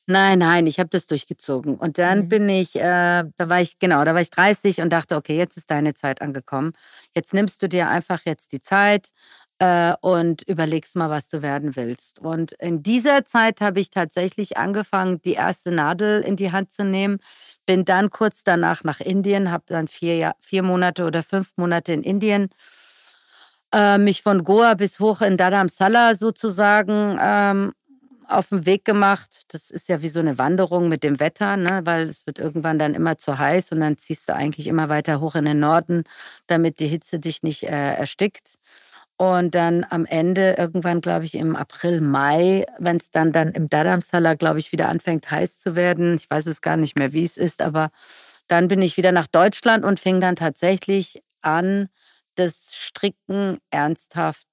[0.07, 1.75] Nein, nein, ich habe das durchgezogen.
[1.75, 2.29] Und dann mhm.
[2.29, 5.57] bin ich, äh, da war ich, genau, da war ich 30 und dachte, okay, jetzt
[5.57, 6.73] ist deine Zeit angekommen.
[7.15, 9.09] Jetzt nimmst du dir einfach jetzt die Zeit
[9.59, 12.19] äh, und überlegst mal, was du werden willst.
[12.19, 16.83] Und in dieser Zeit habe ich tatsächlich angefangen, die erste Nadel in die Hand zu
[16.83, 17.19] nehmen.
[17.65, 22.03] Bin dann kurz danach nach Indien, habe dann vier, vier Monate oder fünf Monate in
[22.03, 22.49] Indien
[23.73, 27.73] äh, mich von Goa bis hoch in Dharamsala sozusagen ähm,
[28.27, 29.43] auf den Weg gemacht.
[29.49, 31.81] Das ist ja wie so eine Wanderung mit dem Wetter, ne?
[31.83, 35.19] weil es wird irgendwann dann immer zu heiß und dann ziehst du eigentlich immer weiter
[35.19, 36.03] hoch in den Norden,
[36.47, 38.55] damit die Hitze dich nicht äh, erstickt.
[39.17, 43.69] Und dann am Ende, irgendwann, glaube ich, im April, Mai, wenn es dann, dann im
[43.69, 46.15] Dadamsala, glaube ich, wieder anfängt heiß zu werden.
[46.15, 47.91] Ich weiß es gar nicht mehr, wie es ist, aber
[48.47, 51.87] dann bin ich wieder nach Deutschland und fing dann tatsächlich an,
[52.35, 54.47] das Stricken ernsthaft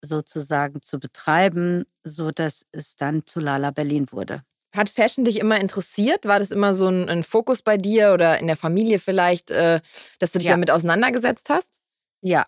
[0.00, 4.42] sozusagen zu betreiben, sodass es dann zu Lala Berlin wurde.
[4.74, 6.24] Hat Fashion dich immer interessiert?
[6.24, 9.80] War das immer so ein, ein Fokus bei dir oder in der Familie vielleicht, äh,
[10.18, 10.54] dass du dich ja.
[10.54, 11.78] damit auseinandergesetzt hast?
[12.22, 12.46] Ja,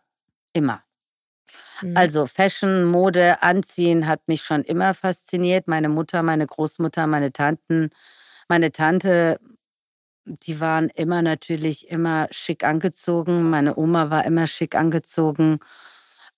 [0.52, 0.83] immer.
[1.82, 1.96] Mhm.
[1.96, 5.68] Also Fashion, Mode, Anziehen hat mich schon immer fasziniert.
[5.68, 7.90] Meine Mutter, meine Großmutter, meine Tanten,
[8.48, 9.38] meine Tante,
[10.26, 13.50] die waren immer natürlich immer schick angezogen.
[13.50, 15.58] Meine Oma war immer schick angezogen.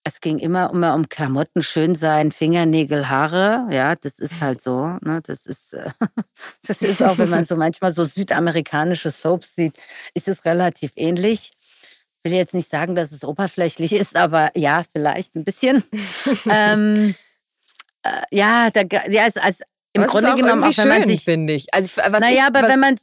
[0.05, 3.66] Es ging immer, immer um Klamotten, schön sein, Fingernägel, Haare.
[3.72, 4.87] Ja, das ist halt so.
[5.03, 5.20] Ne?
[5.25, 5.90] Das, ist, äh,
[6.66, 9.75] das ist auch, wenn man so manchmal so südamerikanische Soaps sieht,
[10.14, 11.51] ist es relativ ähnlich.
[12.26, 15.84] Ich will jetzt nicht sagen, dass es oberflächlich ist, aber ja, vielleicht ein bisschen.
[16.50, 17.14] ähm,
[18.02, 19.60] äh, ja, da, ja, als, als
[19.92, 21.72] im was Grunde auch genommen, auch wenn man sich, finde ich.
[21.72, 22.96] Also ich, was naja, ich, aber was, wenn man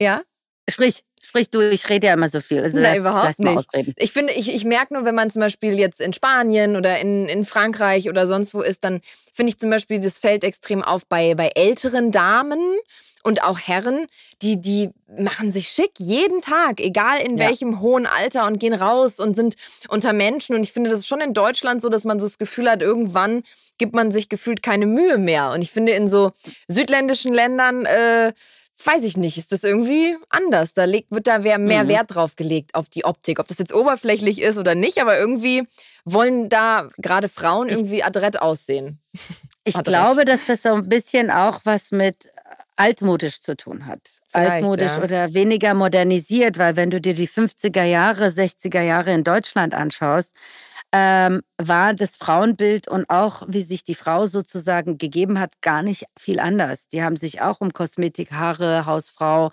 [0.00, 0.22] ja,
[0.68, 1.02] sprich.
[1.22, 2.62] Sprich du, ich rede ja immer so viel.
[2.62, 3.56] Also Nein, überhaupt nicht.
[3.56, 3.94] Ausreden.
[3.96, 7.28] Ich finde, ich, ich merke nur, wenn man zum Beispiel jetzt in Spanien oder in,
[7.28, 9.00] in Frankreich oder sonst wo ist, dann
[9.32, 12.60] finde ich zum Beispiel, das fällt extrem auf bei, bei älteren Damen
[13.24, 14.06] und auch Herren,
[14.42, 17.48] die, die machen sich schick jeden Tag, egal in ja.
[17.48, 19.54] welchem hohen Alter und gehen raus und sind
[19.88, 20.54] unter Menschen.
[20.54, 22.82] Und ich finde, das ist schon in Deutschland so, dass man so das Gefühl hat,
[22.82, 23.42] irgendwann
[23.78, 25.50] gibt man sich gefühlt keine Mühe mehr.
[25.50, 26.32] Und ich finde, in so
[26.68, 28.32] südländischen Ländern äh,
[28.84, 30.74] weiß ich nicht, ist das irgendwie anders.
[30.74, 31.88] Da legt, wird da mehr mhm.
[31.88, 33.40] Wert drauf gelegt, auf die Optik.
[33.40, 35.66] Ob das jetzt oberflächlich ist oder nicht, aber irgendwie
[36.04, 39.00] wollen da gerade Frauen irgendwie adrett aussehen.
[39.66, 39.94] Ich adrett.
[39.94, 42.28] glaube, dass das so ein bisschen auch was mit
[42.76, 44.20] altmodisch zu tun hat.
[44.28, 45.02] Vielleicht, altmodisch ja.
[45.02, 50.34] oder weniger modernisiert, weil wenn du dir die 50er Jahre, 60er Jahre in Deutschland anschaust,
[50.96, 56.04] ähm, war das Frauenbild und auch wie sich die Frau sozusagen gegeben hat, gar nicht
[56.16, 56.86] viel anders.
[56.86, 59.50] Die haben sich auch um Kosmetik, Haare, Hausfrau,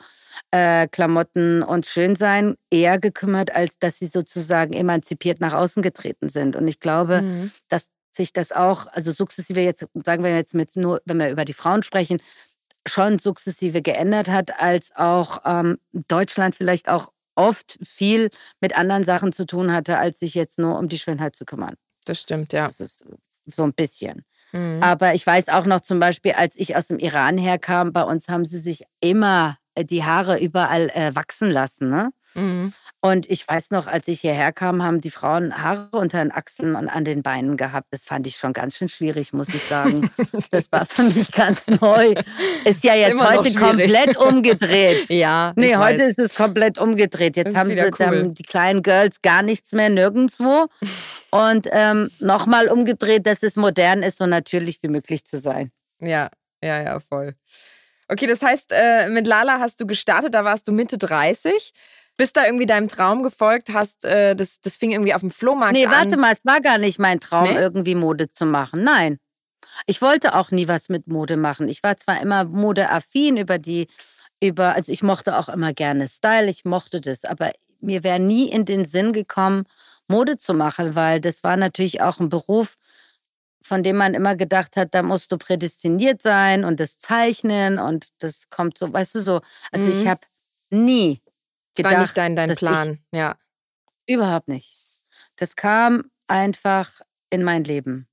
[0.52, 6.56] äh, Klamotten und Schönsein eher gekümmert, als dass sie sozusagen emanzipiert nach außen getreten sind.
[6.56, 7.52] Und ich glaube, mhm.
[7.70, 11.46] dass sich das auch, also sukzessive jetzt, sagen wir jetzt mit nur, wenn wir über
[11.46, 12.20] die Frauen sprechen,
[12.88, 19.32] schon sukzessive geändert hat, als auch ähm, Deutschland vielleicht auch oft viel mit anderen Sachen
[19.32, 21.76] zu tun hatte, als sich jetzt nur um die Schönheit zu kümmern.
[22.06, 22.66] Das stimmt, ja.
[22.66, 23.06] Das ist
[23.46, 24.26] so ein bisschen.
[24.52, 24.80] Mhm.
[24.82, 28.28] Aber ich weiß auch noch zum Beispiel, als ich aus dem Iran herkam, bei uns
[28.28, 31.90] haben sie sich immer die Haare überall äh, wachsen lassen.
[31.90, 32.12] Ne?
[32.34, 32.74] Mhm.
[33.04, 36.76] Und ich weiß noch, als ich hierher kam, haben die Frauen Haare unter den Achseln
[36.76, 37.88] und an den Beinen gehabt.
[37.90, 40.10] Das fand ich schon ganz schön schwierig, muss ich sagen.
[40.52, 42.14] Das war für mich ganz neu.
[42.66, 45.10] Ist ja jetzt heute komplett umgedreht.
[45.10, 45.54] ja.
[45.56, 46.10] Nee, heute weiß.
[46.12, 47.38] ist es komplett umgedreht.
[47.38, 48.30] Jetzt haben sie cool.
[48.34, 50.68] die kleinen Girls gar nichts mehr, nirgendwo.
[51.32, 55.72] Und ähm, nochmal umgedreht, dass es modern ist, so natürlich wie möglich zu sein.
[56.00, 56.30] Ja,
[56.64, 57.36] ja, ja, voll.
[58.12, 61.72] Okay, das heißt, äh, mit Lala hast du gestartet, da warst du Mitte 30
[62.22, 65.74] bist da irgendwie deinem Traum gefolgt, hast, äh, das, das fing irgendwie auf dem Flohmarkt
[65.74, 65.90] nee, an.
[65.90, 67.56] Nee, warte mal, es war gar nicht mein Traum, nee?
[67.56, 68.84] irgendwie Mode zu machen.
[68.84, 69.18] Nein.
[69.88, 71.68] Ich wollte auch nie was mit Mode machen.
[71.68, 73.88] Ich war zwar immer modeaffin über die,
[74.40, 78.52] über, also ich mochte auch immer gerne Style, ich mochte das, aber mir wäre nie
[78.52, 79.64] in den Sinn gekommen,
[80.08, 82.76] Mode zu machen, weil das war natürlich auch ein Beruf,
[83.62, 88.08] von dem man immer gedacht hat, da musst du prädestiniert sein und das Zeichnen und
[88.20, 89.42] das kommt so, weißt du so.
[89.72, 89.92] Also mhm.
[89.92, 90.22] ich habe
[90.70, 91.22] nie
[91.76, 91.94] gedacht.
[91.94, 93.36] War nicht dein, dein Plan, ich, ja.
[94.08, 94.78] Überhaupt nicht.
[95.36, 98.08] Das kam einfach in mein Leben.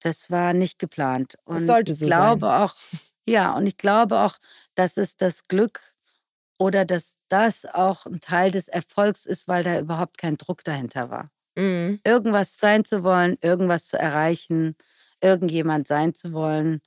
[0.00, 1.36] Das war nicht geplant.
[1.44, 2.62] Und das sollte so ich glaube sein.
[2.62, 2.74] auch,
[3.26, 4.36] ja, und ich glaube auch,
[4.74, 5.80] dass es das Glück
[6.58, 11.10] oder dass das auch ein Teil des Erfolgs ist, weil da überhaupt kein Druck dahinter
[11.10, 11.30] war.
[11.56, 12.00] Mhm.
[12.04, 14.76] Irgendwas sein zu wollen, irgendwas zu erreichen,
[15.20, 16.80] irgendjemand sein zu wollen.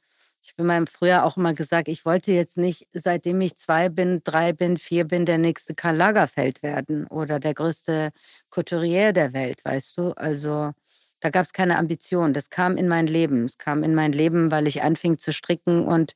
[0.43, 4.21] Ich habe meinem früher auch immer gesagt, ich wollte jetzt nicht, seitdem ich zwei bin,
[4.23, 8.11] drei bin, vier bin, der nächste Karl Lagerfeld werden oder der größte
[8.49, 10.11] Couturier der Welt, weißt du?
[10.13, 10.71] Also
[11.19, 12.33] da gab es keine Ambition.
[12.33, 13.45] Das kam in mein Leben.
[13.45, 16.13] Es kam in mein Leben, weil ich anfing zu stricken und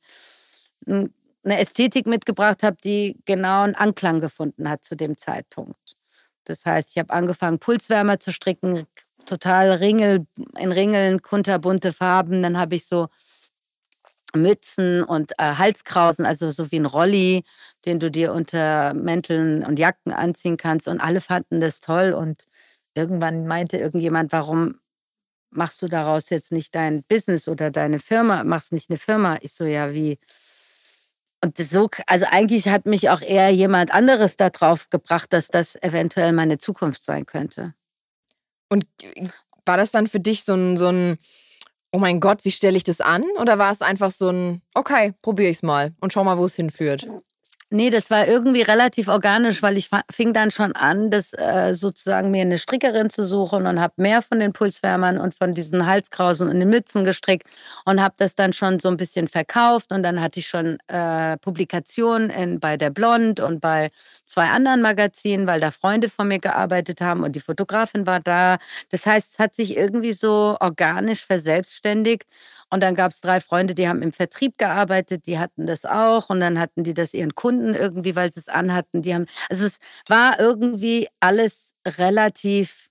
[0.86, 5.96] eine Ästhetik mitgebracht habe, die genau einen Anklang gefunden hat zu dem Zeitpunkt.
[6.44, 8.86] Das heißt, ich habe angefangen, Pulswärmer zu stricken,
[9.26, 10.26] total Ringel,
[10.58, 12.42] in Ringeln, kunterbunte Farben.
[12.42, 13.08] Dann habe ich so
[14.34, 17.44] Mützen und äh, Halskrausen, also so wie ein Rolli,
[17.84, 20.88] den du dir unter Mänteln und Jacken anziehen kannst.
[20.88, 22.12] Und alle fanden das toll.
[22.12, 22.46] Und
[22.94, 24.80] irgendwann meinte irgendjemand, warum
[25.50, 29.38] machst du daraus jetzt nicht dein Business oder deine Firma, machst nicht eine Firma?
[29.42, 30.18] Ich so, ja, wie?
[31.44, 36.32] Und so, also eigentlich hat mich auch eher jemand anderes darauf gebracht, dass das eventuell
[36.32, 37.74] meine Zukunft sein könnte.
[38.68, 38.86] Und
[39.66, 41.18] war das dann für dich so ein, so ein
[41.92, 43.24] oh mein Gott, wie stelle ich das an?
[43.38, 46.46] Oder war es einfach so ein, okay, probiere ich es mal und schau mal, wo
[46.46, 47.06] es hinführt?
[47.74, 52.30] Nee, das war irgendwie relativ organisch, weil ich fing dann schon an, das äh, sozusagen
[52.30, 56.50] mir eine Strickerin zu suchen und habe mehr von den Pulswärmern und von diesen Halskrausen
[56.50, 57.48] und den Mützen gestrickt
[57.86, 61.38] und habe das dann schon so ein bisschen verkauft und dann hatte ich schon äh,
[61.38, 63.90] Publikationen in, bei der Blond und bei
[64.26, 68.58] zwei anderen Magazinen, weil da Freunde von mir gearbeitet haben und die Fotografin war da.
[68.90, 72.24] Das heißt, es hat sich irgendwie so organisch verselbstständigt
[72.72, 76.30] und dann gab es drei Freunde, die haben im Vertrieb gearbeitet, die hatten das auch.
[76.30, 79.02] Und dann hatten die das ihren Kunden irgendwie, weil sie es anhatten.
[79.02, 79.76] Die haben, also es
[80.08, 82.88] war irgendwie alles relativ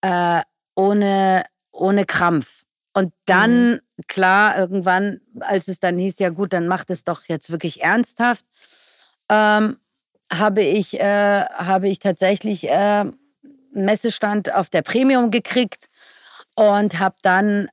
[0.00, 0.40] äh,
[0.74, 2.64] ohne, ohne Krampf.
[2.92, 3.80] Und dann, mhm.
[4.08, 8.44] klar, irgendwann, als es dann hieß, ja gut, dann macht es doch jetzt wirklich ernsthaft,
[9.28, 9.76] ähm,
[10.32, 13.16] habe ich, äh, habe ich tatsächlich äh, einen
[13.72, 15.86] Messestand auf der Premium gekriegt
[16.56, 17.68] und habe dann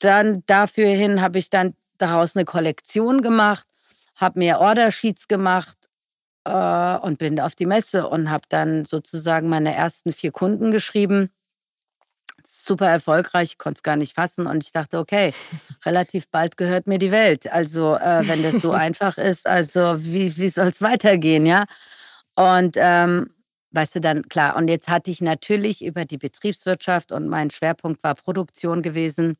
[0.00, 3.66] dann dafür hin habe ich dann daraus eine Kollektion gemacht,
[4.16, 5.76] habe mir Ordersheets gemacht
[6.44, 11.30] äh, und bin auf die Messe und habe dann sozusagen meine ersten vier Kunden geschrieben.
[12.44, 15.34] Super erfolgreich, ich konnte es gar nicht fassen und ich dachte, okay,
[15.84, 17.52] relativ bald gehört mir die Welt.
[17.52, 21.64] Also äh, wenn das so einfach ist, also wie, wie soll es weitergehen, ja?
[22.36, 23.34] Und ähm,
[23.72, 28.02] weißt du dann, klar, und jetzt hatte ich natürlich über die Betriebswirtschaft und mein Schwerpunkt
[28.02, 29.36] war Produktion gewesen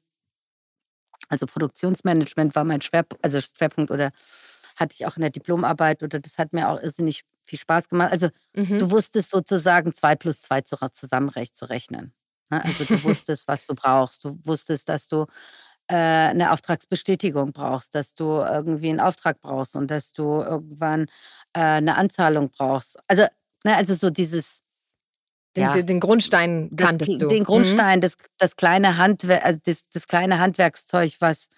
[1.30, 4.12] also Produktionsmanagement war mein Schwerpunkt, also Schwerpunkt oder
[4.76, 8.12] hatte ich auch in der Diplomarbeit oder das hat mir auch irrsinnig viel Spaß gemacht.
[8.12, 8.78] Also mhm.
[8.78, 12.12] du wusstest sozusagen zwei plus zwei zusammenrecht zu rechnen.
[12.50, 12.62] Ne?
[12.64, 14.24] Also du wusstest, was du brauchst.
[14.24, 15.26] Du wusstest, dass du
[15.88, 21.06] äh, eine Auftragsbestätigung brauchst, dass du irgendwie einen Auftrag brauchst und dass du irgendwann
[21.52, 22.98] äh, eine Anzahlung brauchst.
[23.08, 23.26] Also,
[23.64, 24.62] ne, also so dieses
[25.56, 25.82] den, ja.
[25.82, 27.28] den, Grundstein kanntest das, du.
[27.28, 28.02] Den Grundstein, mhm.
[28.02, 31.48] das, das, kleine Handwer also das, das kleine Handwerkszeug, was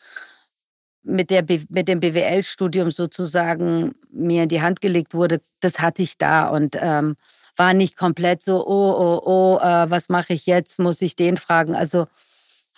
[1.02, 6.16] mit, der, mit dem BWL-Studium sozusagen mir in die Hand gelegt wurde, das hatte ich
[6.16, 7.16] da und ähm,
[7.56, 10.78] war nicht komplett so, oh, oh, oh, äh, was mache ich jetzt?
[10.78, 11.74] Muss ich den fragen?
[11.74, 12.06] Also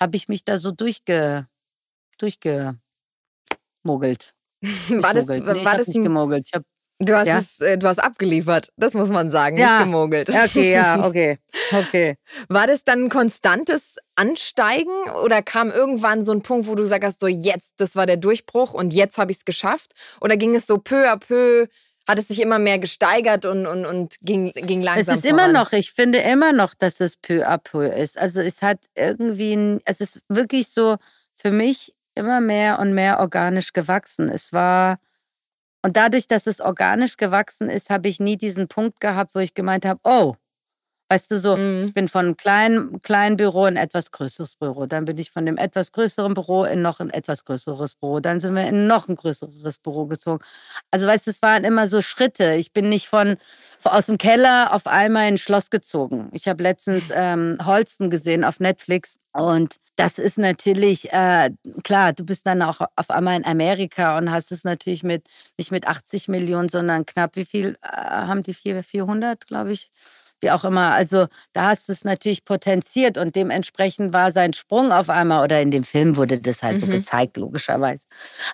[0.00, 1.46] habe ich mich da so durchge,
[2.18, 2.74] durchgemogelt.
[4.88, 6.46] War das, nee, war das nicht gemogelt.
[6.46, 6.64] Ich habe
[7.00, 7.38] Du hast, ja?
[7.38, 9.78] es, äh, du hast abgeliefert, das muss man sagen, ja.
[9.78, 10.28] nicht gemogelt.
[10.30, 11.38] Okay, ja, okay.
[11.72, 12.16] okay.
[12.48, 17.18] War das dann ein konstantes Ansteigen oder kam irgendwann so ein Punkt, wo du sagst,
[17.18, 19.92] so jetzt, das war der Durchbruch und jetzt habe ich es geschafft?
[20.20, 21.66] Oder ging es so peu à peu,
[22.06, 25.50] hat es sich immer mehr gesteigert und, und, und ging, ging langsam Es ist voran?
[25.50, 28.16] immer noch, ich finde immer noch, dass es peu à peu ist.
[28.18, 30.96] Also es hat irgendwie, es ist wirklich so
[31.34, 34.28] für mich immer mehr und mehr organisch gewachsen.
[34.28, 34.98] Es war
[35.84, 39.52] und dadurch, dass es organisch gewachsen ist, habe ich nie diesen Punkt gehabt, wo ich
[39.52, 40.34] gemeint habe, oh,
[41.08, 41.84] Weißt du, so, mm.
[41.86, 44.86] ich bin von einem kleinen, kleinen Büro in ein etwas größeres Büro.
[44.86, 48.20] Dann bin ich von dem etwas größeren Büro in noch ein etwas größeres Büro.
[48.20, 50.42] Dann sind wir in noch ein größeres Büro gezogen.
[50.90, 52.54] Also, weißt du, es waren immer so Schritte.
[52.54, 53.36] Ich bin nicht von,
[53.84, 56.30] aus dem Keller auf einmal in ein Schloss gezogen.
[56.32, 59.18] Ich habe letztens ähm, Holsten gesehen auf Netflix.
[59.34, 61.50] Und das ist natürlich, äh,
[61.82, 65.26] klar, du bist dann auch auf einmal in Amerika und hast es natürlich mit,
[65.58, 68.54] nicht mit 80 Millionen, sondern knapp, wie viel äh, haben die?
[68.54, 69.90] 400, glaube ich
[70.44, 70.92] wie auch immer.
[70.92, 75.60] Also da hast du es natürlich potenziert und dementsprechend war sein Sprung auf einmal, oder
[75.60, 76.80] in dem Film wurde das halt mhm.
[76.80, 78.06] so gezeigt, logischerweise,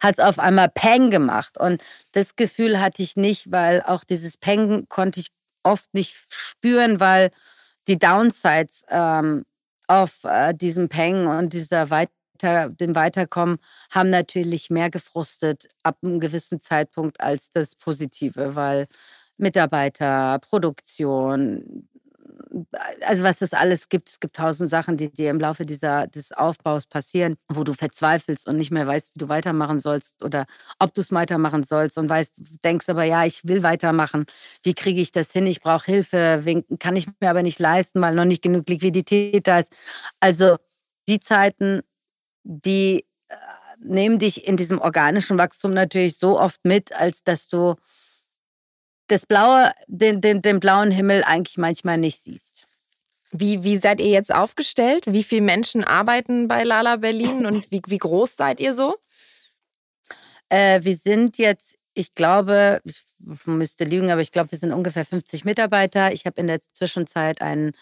[0.03, 1.59] hat es auf einmal Peng gemacht.
[1.59, 5.29] Und das Gefühl hatte ich nicht, weil auch dieses Peng konnte ich
[5.63, 7.31] oft nicht spüren, weil
[7.89, 9.45] die Downsides ähm,
[9.89, 13.59] auf äh, diesem Peng und dieser weiter dem Weiterkommen
[13.91, 18.87] haben natürlich mehr gefrustet ab einem gewissen Zeitpunkt als das Positive, weil
[19.41, 21.89] Mitarbeiter, Produktion,
[23.03, 24.09] also was es alles gibt.
[24.09, 28.47] Es gibt tausend Sachen, die dir im Laufe dieser, des Aufbaus passieren, wo du verzweifelst
[28.49, 30.47] und nicht mehr weißt, wie du weitermachen sollst oder
[30.79, 34.27] ob du es weitermachen sollst und weißt, denkst aber, ja, ich will weitermachen.
[34.63, 35.47] Wie kriege ich das hin?
[35.47, 36.43] Ich brauche Hilfe.
[36.79, 39.75] Kann ich mir aber nicht leisten, weil noch nicht genug Liquidität da ist.
[40.21, 40.57] Also
[41.09, 41.83] die Zeiten,
[42.45, 43.35] die äh,
[43.79, 47.77] nehmen dich in diesem organischen Wachstum natürlich so oft mit, als dass du
[49.11, 52.67] das Blaue, den, den, den blauen Himmel eigentlich manchmal nicht siehst.
[53.33, 55.05] Wie, wie seid ihr jetzt aufgestellt?
[55.07, 58.97] Wie viele Menschen arbeiten bei Lala Berlin und wie, wie groß seid ihr so?
[60.49, 63.03] Äh, wir sind jetzt, ich glaube, ich
[63.47, 66.13] müsste lügen, aber ich glaube, wir sind ungefähr 50 Mitarbeiter.
[66.13, 67.73] Ich habe in der Zwischenzeit einen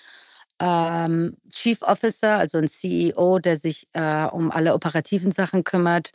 [0.61, 6.11] ähm, Chief Officer, also ein CEO, der sich äh, um alle operativen Sachen kümmert.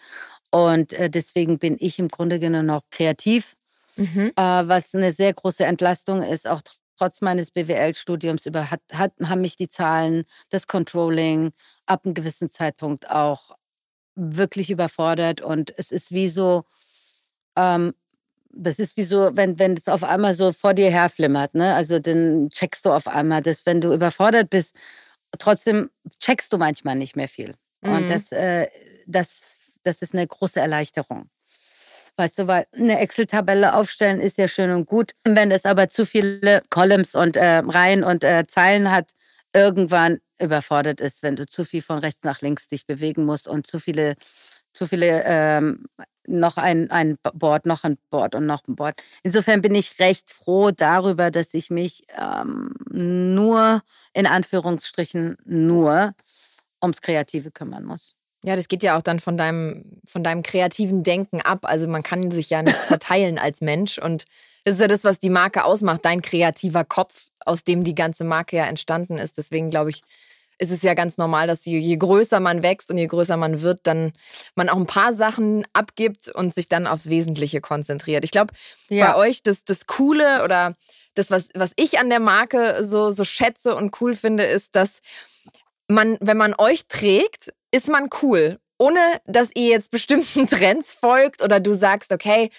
[0.52, 3.56] Und äh, deswegen bin ich im Grunde genommen noch kreativ,
[3.96, 4.32] mhm.
[4.36, 6.48] äh, was eine sehr große Entlastung ist.
[6.48, 6.62] Auch
[6.98, 11.52] trotz meines BWL-Studiums hat, hat, haben mich die Zahlen, das Controlling
[11.86, 13.52] ab einem gewissen Zeitpunkt auch
[14.16, 15.42] wirklich überfordert.
[15.42, 16.66] Und es ist wie so,
[17.56, 17.94] ähm,
[18.56, 21.74] das ist wie so, wenn, wenn es auf einmal so vor dir herflimmert, ne?
[21.74, 24.78] Also dann checkst du auf einmal, dass wenn du überfordert bist,
[25.40, 25.90] trotzdem
[26.20, 27.56] checkst du manchmal nicht mehr viel.
[27.82, 27.94] Mhm.
[27.94, 28.68] Und das, äh,
[29.08, 31.30] das, das ist eine große Erleichterung.
[32.16, 35.14] Weißt du, weil eine Excel-Tabelle aufstellen ist ja schön und gut.
[35.24, 39.12] Wenn es aber zu viele Columns und äh, Reihen und äh, Zeilen hat,
[39.54, 43.66] irgendwann überfordert ist, wenn du zu viel von rechts nach links dich bewegen musst und
[43.66, 44.16] zu viele,
[44.74, 45.86] zu viele ähm,
[46.28, 48.98] noch ein, ein Board, noch ein Board und noch ein Board.
[49.24, 53.82] Insofern bin ich recht froh darüber, dass ich mich ähm, nur,
[54.14, 56.14] in Anführungsstrichen, nur
[56.82, 58.16] ums Kreative kümmern muss.
[58.44, 61.60] Ja, das geht ja auch dann von deinem, von deinem kreativen Denken ab.
[61.64, 63.98] Also man kann sich ja nicht zerteilen als Mensch.
[63.98, 64.26] Und
[64.66, 68.24] das ist ja das, was die Marke ausmacht, dein kreativer Kopf, aus dem die ganze
[68.24, 69.38] Marke ja entstanden ist.
[69.38, 70.02] Deswegen glaube ich,
[70.60, 73.62] ist es ja ganz normal, dass je, je größer man wächst und je größer man
[73.62, 74.14] wird, dann
[74.56, 78.24] man auch ein paar Sachen abgibt und sich dann aufs Wesentliche konzentriert.
[78.24, 78.54] Ich glaube,
[78.90, 79.12] ja.
[79.12, 80.74] bei euch das, das Coole oder
[81.16, 85.00] das, was, was ich an der Marke so, so schätze und cool finde, ist, dass
[85.88, 88.60] man, wenn man euch trägt, ist man cool.
[88.78, 92.50] Ohne dass ihr jetzt bestimmten Trends folgt oder du sagst, okay,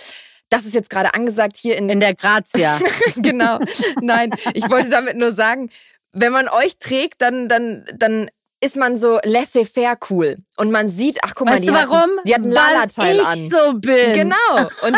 [0.48, 2.78] das ist jetzt gerade angesagt hier in, in der Grazia.
[3.16, 3.58] genau.
[4.00, 5.70] Nein, ich wollte damit nur sagen,
[6.12, 10.36] wenn man euch trägt, dann, dann, dann ist man so laissez-faire cool.
[10.56, 11.92] Und man sieht, ach guck mal, weißt die, warum?
[11.92, 13.38] Hatten, die hatten Lala-Teil an.
[13.38, 14.12] ich so bin.
[14.14, 14.36] Genau.
[14.82, 14.96] Und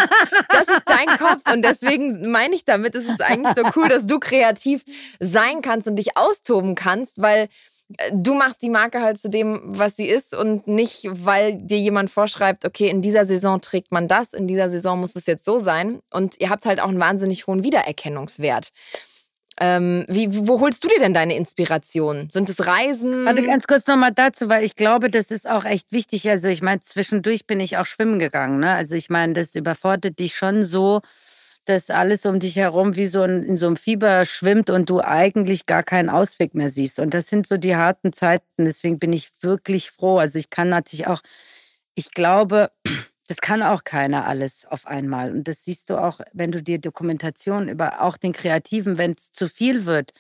[0.51, 1.41] das ist dein Kopf.
[1.53, 4.85] Und deswegen meine ich damit, es ist eigentlich so cool, dass du kreativ
[5.21, 7.49] sein kannst und dich austoben kannst, weil
[8.12, 12.11] du machst die Marke halt zu dem, was sie ist und nicht, weil dir jemand
[12.11, 15.59] vorschreibt, okay, in dieser Saison trägt man das, in dieser Saison muss es jetzt so
[15.59, 16.01] sein.
[16.12, 18.70] Und ihr habt halt auch einen wahnsinnig hohen Wiedererkennungswert.
[19.59, 22.28] Ähm, wie, wo holst du dir denn deine Inspiration?
[22.30, 23.24] Sind es Reisen?
[23.24, 26.28] Warte ganz kurz nochmal dazu, weil ich glaube, das ist auch echt wichtig.
[26.28, 28.61] Also ich meine, zwischendurch bin ich auch schwimmen gegangen.
[28.61, 28.72] Ne?
[28.72, 31.01] Also ich meine, das überfordert dich schon so,
[31.67, 35.01] dass alles um dich herum wie so in, in so einem Fieber schwimmt und du
[35.01, 36.99] eigentlich gar keinen Ausweg mehr siehst.
[37.01, 38.64] Und das sind so die harten Zeiten.
[38.64, 40.19] Deswegen bin ich wirklich froh.
[40.19, 41.21] Also ich kann natürlich auch,
[41.95, 42.71] ich glaube,
[43.29, 45.33] das kann auch keiner alles auf einmal.
[45.33, 49.33] Und das siehst du auch, wenn du dir Dokumentationen über auch den Kreativen, wenn es
[49.33, 50.12] zu viel wird,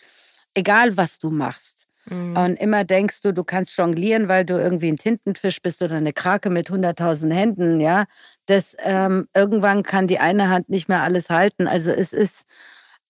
[0.54, 1.85] egal was du machst.
[2.08, 2.36] Mhm.
[2.36, 6.12] Und immer denkst du, du kannst jonglieren, weil du irgendwie ein Tintenfisch bist oder eine
[6.12, 8.06] Krake mit 100.000 Händen, ja.
[8.46, 11.66] Das ähm, irgendwann kann die eine Hand nicht mehr alles halten.
[11.66, 12.46] Also es ist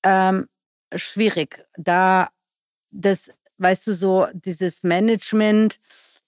[0.03, 0.47] ähm,
[0.95, 2.29] schwierig, da
[2.91, 5.77] das, weißt du, so dieses Management,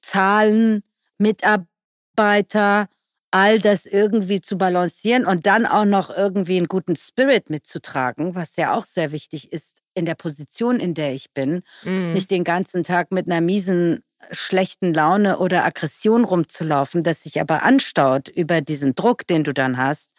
[0.03, 0.83] Zahlen,
[1.19, 2.89] Mitarbeiter,
[3.31, 8.57] all das irgendwie zu balancieren und dann auch noch irgendwie einen guten Spirit mitzutragen, was
[8.57, 11.63] ja auch sehr wichtig ist in der Position, in der ich bin.
[11.83, 12.15] Mhm.
[12.15, 17.63] Nicht den ganzen Tag mit einer miesen, schlechten Laune oder Aggression rumzulaufen, das sich aber
[17.63, 20.13] anstaut über diesen Druck, den du dann hast.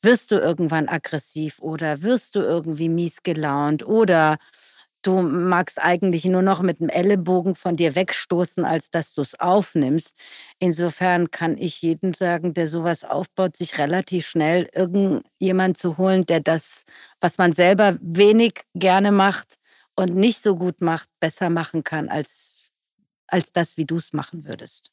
[0.00, 4.38] Wirst du irgendwann aggressiv oder wirst du irgendwie mies gelaunt oder
[5.02, 9.38] du magst eigentlich nur noch mit dem Ellenbogen von dir wegstoßen, als dass du es
[9.38, 10.16] aufnimmst.
[10.58, 16.40] Insofern kann ich jedem sagen, der sowas aufbaut, sich relativ schnell irgendjemand zu holen, der
[16.40, 16.84] das,
[17.20, 19.56] was man selber wenig gerne macht
[19.96, 22.64] und nicht so gut macht, besser machen kann als,
[23.26, 24.90] als das, wie du es machen würdest.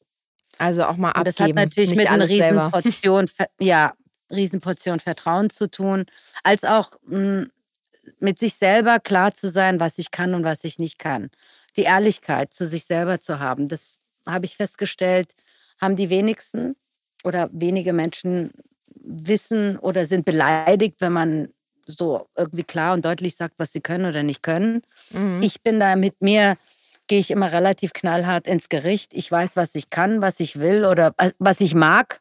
[0.58, 1.20] Also auch mal abgeben.
[1.20, 3.94] Und das hat natürlich mit einer Riesenportion, ja,
[4.30, 6.06] Riesenportion Vertrauen zu tun,
[6.42, 7.50] als auch mh, hm,
[8.18, 11.30] mit sich selber klar zu sein, was ich kann und was ich nicht kann.
[11.76, 15.34] Die Ehrlichkeit zu sich selber zu haben, das habe ich festgestellt,
[15.80, 16.76] haben die wenigsten
[17.24, 18.50] oder wenige Menschen
[18.94, 21.48] wissen oder sind beleidigt, wenn man
[21.86, 24.82] so irgendwie klar und deutlich sagt, was sie können oder nicht können.
[25.10, 25.40] Mhm.
[25.42, 26.56] Ich bin da mit mir,
[27.06, 29.14] gehe ich immer relativ knallhart ins Gericht.
[29.14, 32.20] Ich weiß, was ich kann, was ich will oder äh, was ich mag.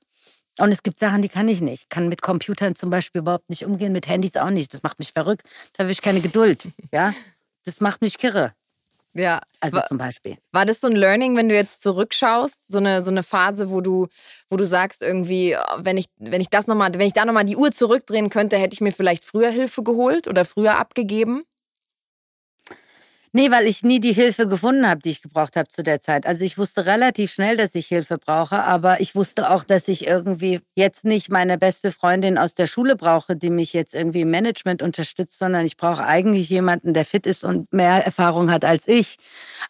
[0.60, 1.84] Und es gibt Sachen, die kann ich nicht.
[1.84, 4.74] Ich kann mit Computern zum Beispiel überhaupt nicht umgehen, mit Handys auch nicht.
[4.74, 5.44] Das macht mich verrückt.
[5.74, 6.68] Da habe ich keine Geduld.
[6.92, 7.14] Ja,
[7.66, 8.54] das macht mich kirre.
[9.14, 9.40] Ja.
[9.60, 10.38] Also war, zum Beispiel.
[10.52, 13.82] War das so ein Learning, wenn du jetzt zurückschaust, so eine, so eine Phase, wo
[13.82, 14.08] du,
[14.50, 17.46] wo du sagst, irgendwie, wenn ich, wenn ich das noch mal, wenn ich da nochmal
[17.46, 21.44] die Uhr zurückdrehen könnte, hätte ich mir vielleicht früher Hilfe geholt oder früher abgegeben?
[23.32, 26.26] Nee, weil ich nie die Hilfe gefunden habe, die ich gebraucht habe zu der Zeit.
[26.26, 30.08] Also ich wusste relativ schnell, dass ich Hilfe brauche, aber ich wusste auch, dass ich
[30.08, 34.32] irgendwie jetzt nicht meine beste Freundin aus der Schule brauche, die mich jetzt irgendwie im
[34.32, 38.88] Management unterstützt, sondern ich brauche eigentlich jemanden, der fit ist und mehr Erfahrung hat als
[38.88, 39.18] ich.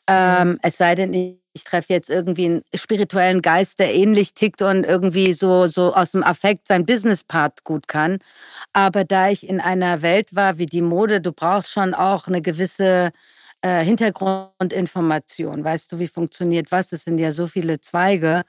[0.08, 1.14] Ähm, es sei denn,
[1.54, 6.12] ich treffe jetzt irgendwie einen spirituellen Geist, der ähnlich tickt und irgendwie so, so aus
[6.12, 8.20] dem Affekt sein Business-Part gut kann.
[8.74, 12.42] Aber da ich in einer Welt war wie die Mode, du brauchst schon auch eine
[12.42, 13.12] gewisse
[13.62, 15.64] äh, Hintergrundinformation.
[15.64, 16.92] Weißt du, wie funktioniert was?
[16.92, 18.44] Es sind ja so viele Zweige.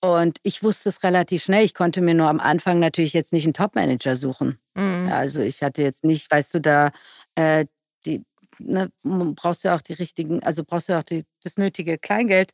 [0.00, 1.64] Und ich wusste es relativ schnell.
[1.64, 4.58] Ich konnte mir nur am Anfang natürlich jetzt nicht einen Top-Manager suchen.
[4.74, 5.10] Mhm.
[5.10, 6.90] Also ich hatte jetzt nicht, weißt du, da
[7.34, 7.66] äh,
[8.04, 8.22] die,
[8.58, 11.98] ne, brauchst du ja auch die richtigen, also brauchst du ja auch die, das nötige
[11.98, 12.52] Kleingeld,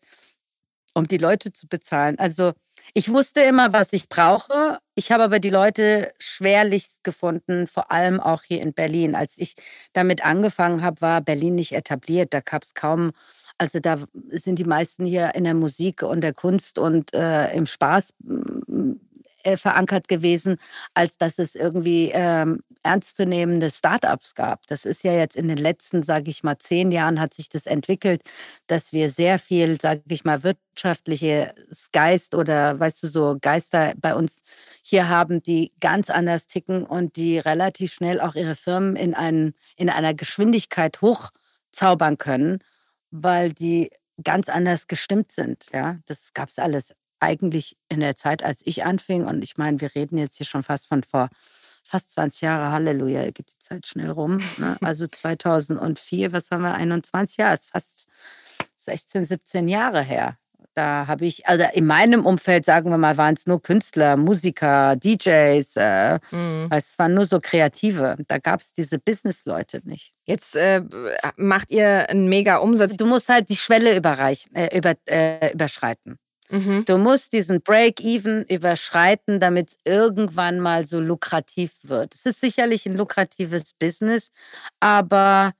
[0.95, 2.18] um die Leute zu bezahlen.
[2.18, 2.53] Also
[2.95, 4.78] ich wusste immer, was ich brauche.
[4.95, 9.14] Ich habe aber die Leute schwerlichst gefunden, vor allem auch hier in Berlin.
[9.14, 9.55] Als ich
[9.95, 12.34] damit angefangen habe, war Berlin nicht etabliert.
[12.34, 13.12] Da gab es kaum,
[13.57, 13.99] also da
[14.30, 18.12] sind die meisten hier in der Musik und der Kunst und äh, im Spaß
[19.45, 20.57] äh, verankert gewesen,
[20.95, 24.66] als dass es irgendwie ähm, ernstzunehmende Startups gab.
[24.66, 27.66] Das ist ja jetzt in den letzten, sage ich mal, zehn Jahren hat sich das
[27.66, 28.22] entwickelt,
[28.66, 34.14] dass wir sehr viel, sage ich mal, wirtschaftliches Geist oder, weißt du, so Geister bei
[34.14, 34.43] uns
[34.82, 39.55] hier haben, die ganz anders ticken und die relativ schnell auch ihre Firmen in, einen,
[39.76, 42.59] in einer Geschwindigkeit hochzaubern können,
[43.11, 43.90] weil die
[44.22, 45.66] ganz anders gestimmt sind.
[45.72, 49.25] Ja, das gab es alles eigentlich in der Zeit, als ich anfing.
[49.25, 51.29] Und ich meine, wir reden jetzt hier schon fast von vor
[51.85, 54.37] fast 20 Jahre, Halleluja, geht die Zeit schnell rum.
[54.59, 54.77] Ne?
[54.83, 58.07] Also 2004, was haben wir, 21 Jahre, ist fast
[58.77, 60.37] 16, 17 Jahre her.
[60.75, 64.97] Da habe ich, also in meinem Umfeld, sagen wir mal, waren es nur Künstler, Musiker,
[64.97, 66.68] DJs, äh, mhm.
[66.70, 68.16] es waren nur so Kreative.
[68.27, 70.14] Da gab es diese Business-Leute nicht.
[70.25, 70.83] Jetzt äh,
[71.37, 72.97] macht ihr einen mega Umsatz.
[72.97, 76.18] Du musst halt die Schwelle überreichen, äh, über, äh, überschreiten.
[76.53, 76.84] Mhm.
[76.84, 82.14] Du musst diesen Break-Even überschreiten, damit es irgendwann mal so lukrativ wird.
[82.14, 84.30] Es ist sicherlich ein lukratives Business,
[84.78, 85.53] aber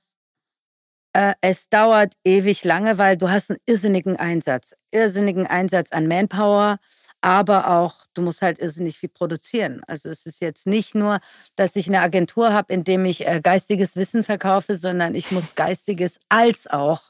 [1.13, 6.77] äh, es dauert ewig lange, weil du hast einen irrsinnigen Einsatz, irrsinnigen Einsatz an Manpower,
[7.21, 9.81] aber auch du musst halt irrsinnig viel produzieren.
[9.87, 11.19] Also es ist jetzt nicht nur,
[11.55, 15.55] dass ich eine Agentur habe, in dem ich äh, geistiges Wissen verkaufe, sondern ich muss
[15.55, 17.09] geistiges als auch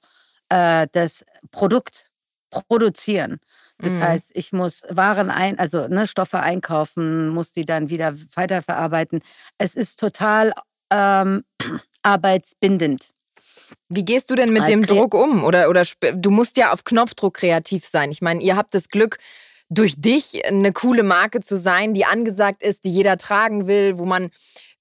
[0.49, 2.11] äh, das Produkt
[2.49, 3.39] produzieren.
[3.79, 4.01] Das mhm.
[4.01, 9.21] heißt, ich muss Waren ein, also ne, Stoffe einkaufen, muss die dann wieder weiterverarbeiten.
[9.57, 10.53] Es ist total
[10.91, 11.43] ähm,
[12.03, 13.09] arbeitsbindend.
[13.89, 15.43] Wie gehst du denn mit Als dem Druck um?
[15.43, 15.83] Oder, oder
[16.15, 18.11] du musst ja auf Knopfdruck kreativ sein.
[18.11, 19.17] Ich meine, ihr habt das Glück,
[19.69, 24.05] durch dich eine coole Marke zu sein, die angesagt ist, die jeder tragen will, wo
[24.05, 24.29] man,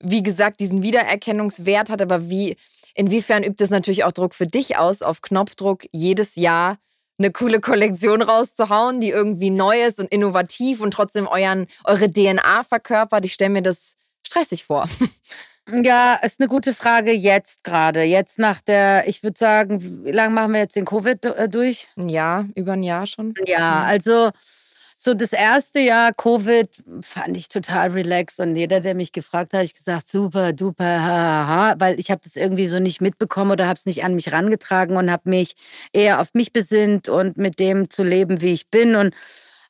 [0.01, 2.03] wie gesagt, diesen Wiedererkennungswert hat.
[2.03, 2.57] Aber wie,
[2.95, 6.77] inwiefern übt es natürlich auch Druck für dich aus, auf Knopfdruck jedes Jahr
[7.23, 12.65] eine coole Kollektion rauszuhauen, die irgendwie neu ist und innovativ und trotzdem euren, eure DNA
[12.65, 13.25] verkörpert.
[13.25, 13.95] Ich stelle mir das
[14.27, 14.89] stressig vor.
[15.71, 18.03] Ja, ist eine gute Frage jetzt gerade.
[18.03, 21.89] Jetzt nach der, ich würde sagen, wie lange machen wir jetzt den Covid äh, durch?
[21.95, 23.33] Ja, über ein Jahr schon.
[23.47, 24.31] Ja, also
[25.05, 26.69] so das erste Jahr Covid
[27.01, 31.75] fand ich total relaxed und jeder, der mich gefragt hat, ich gesagt, super, duper, haha,
[31.79, 34.97] weil ich habe das irgendwie so nicht mitbekommen oder habe es nicht an mich rangetragen
[34.97, 35.55] und habe mich
[35.93, 39.13] eher auf mich besinnt und mit dem zu leben, wie ich bin und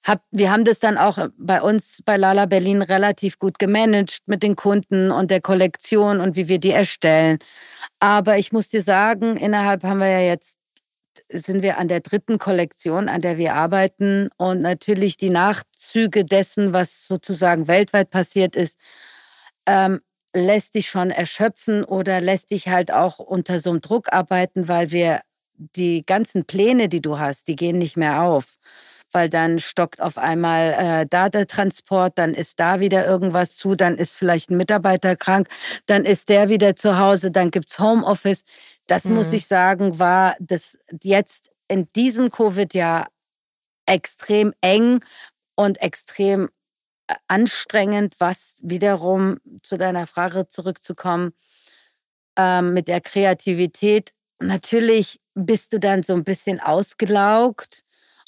[0.04, 4.42] hab, wir haben das dann auch bei uns bei Lala Berlin relativ gut gemanagt mit
[4.42, 7.38] den Kunden und der Kollektion und wie wir die erstellen.
[8.00, 10.58] Aber ich muss dir sagen, innerhalb haben wir ja jetzt
[11.32, 14.28] sind wir an der dritten Kollektion, an der wir arbeiten.
[14.36, 18.78] Und natürlich die Nachzüge dessen, was sozusagen weltweit passiert ist,
[19.66, 20.00] ähm,
[20.34, 24.90] lässt dich schon erschöpfen oder lässt dich halt auch unter so einem Druck arbeiten, weil
[24.90, 25.20] wir
[25.54, 28.56] die ganzen Pläne, die du hast, die gehen nicht mehr auf.
[29.14, 30.72] Weil dann stockt auf einmal
[31.02, 35.16] äh, da der Transport, dann ist da wieder irgendwas zu, dann ist vielleicht ein Mitarbeiter
[35.16, 35.48] krank,
[35.84, 38.44] dann ist der wieder zu Hause, dann gibt es Homeoffice.
[38.92, 39.14] Das mhm.
[39.14, 43.08] muss ich sagen, war das jetzt in diesem Covid-Jahr
[43.86, 45.02] extrem eng
[45.54, 46.50] und extrem
[47.06, 51.32] äh, anstrengend, was wiederum zu deiner Frage zurückzukommen,
[52.36, 54.12] ähm, mit der Kreativität.
[54.40, 57.84] Natürlich bist du dann so ein bisschen ausgelaugt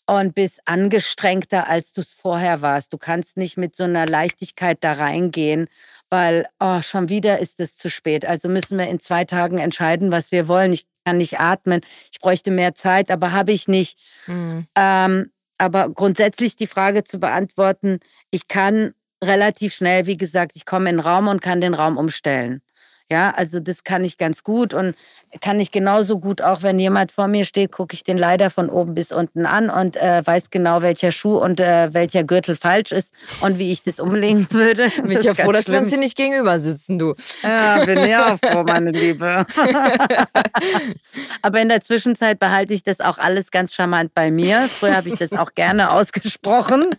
[0.06, 2.94] und bist angestrengter, als du es vorher warst.
[2.94, 5.68] Du kannst nicht mit so einer Leichtigkeit da reingehen,
[6.14, 8.24] weil oh, schon wieder ist es zu spät.
[8.24, 10.72] Also müssen wir in zwei Tagen entscheiden, was wir wollen.
[10.72, 11.80] Ich kann nicht atmen,
[12.12, 13.98] ich bräuchte mehr Zeit, aber habe ich nicht.
[14.28, 14.64] Mhm.
[14.76, 17.98] Ähm, aber grundsätzlich die Frage zu beantworten,
[18.30, 18.94] ich kann
[19.24, 22.62] relativ schnell, wie gesagt, ich komme in den Raum und kann den Raum umstellen.
[23.10, 24.94] Ja, also das kann ich ganz gut und
[25.40, 28.70] kann ich genauso gut, auch wenn jemand vor mir steht, gucke ich den leider von
[28.70, 32.92] oben bis unten an und äh, weiß genau, welcher Schuh und äh, welcher Gürtel falsch
[32.92, 34.88] ist und wie ich das umlegen würde.
[35.02, 37.14] Bin ich ja froh, dass wir uns hier nicht gegenüber sitzen, du.
[37.42, 39.44] Ja, bin ja auch froh, meine Liebe.
[41.42, 44.66] Aber in der Zwischenzeit behalte ich das auch alles ganz charmant bei mir.
[44.68, 46.94] Früher habe ich das auch gerne ausgesprochen.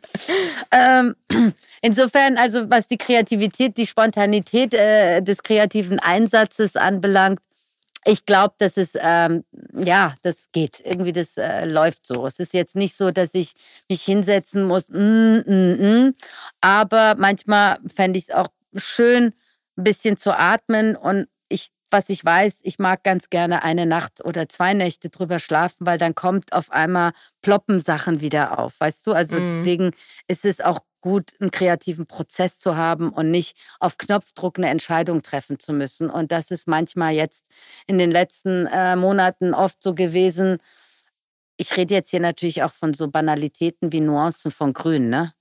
[0.72, 1.16] Ähm,
[1.82, 7.42] insofern, also was die Kreativität, die Spontanität äh, des kreativen Einsatzes anbelangt,
[8.08, 9.44] ich glaube, dass es, ähm,
[9.74, 10.80] ja, das geht.
[10.86, 12.28] Irgendwie, das äh, läuft so.
[12.28, 13.54] Es ist jetzt nicht so, dass ich
[13.90, 16.14] mich hinsetzen muss, mm, mm, mm.
[16.62, 19.34] aber manchmal fände ich es auch schön,
[19.78, 24.24] ein bisschen zu atmen und ich was ich weiß, ich mag ganz gerne eine Nacht
[24.26, 29.08] oder zwei Nächte drüber schlafen, weil dann kommt auf einmal ploppen Sachen wieder auf, weißt
[29.08, 29.14] du?
[29.14, 29.46] Also mhm.
[29.46, 29.92] deswegen
[30.28, 35.22] ist es auch gut, einen kreativen Prozess zu haben und nicht auf Knopfdruck eine Entscheidung
[35.22, 36.10] treffen zu müssen.
[36.10, 37.46] Und das ist manchmal jetzt
[37.86, 40.58] in den letzten äh, Monaten oft so gewesen.
[41.58, 45.36] Ich rede jetzt hier natürlich auch von so Banalitäten wie Nuancen von Grün, ne?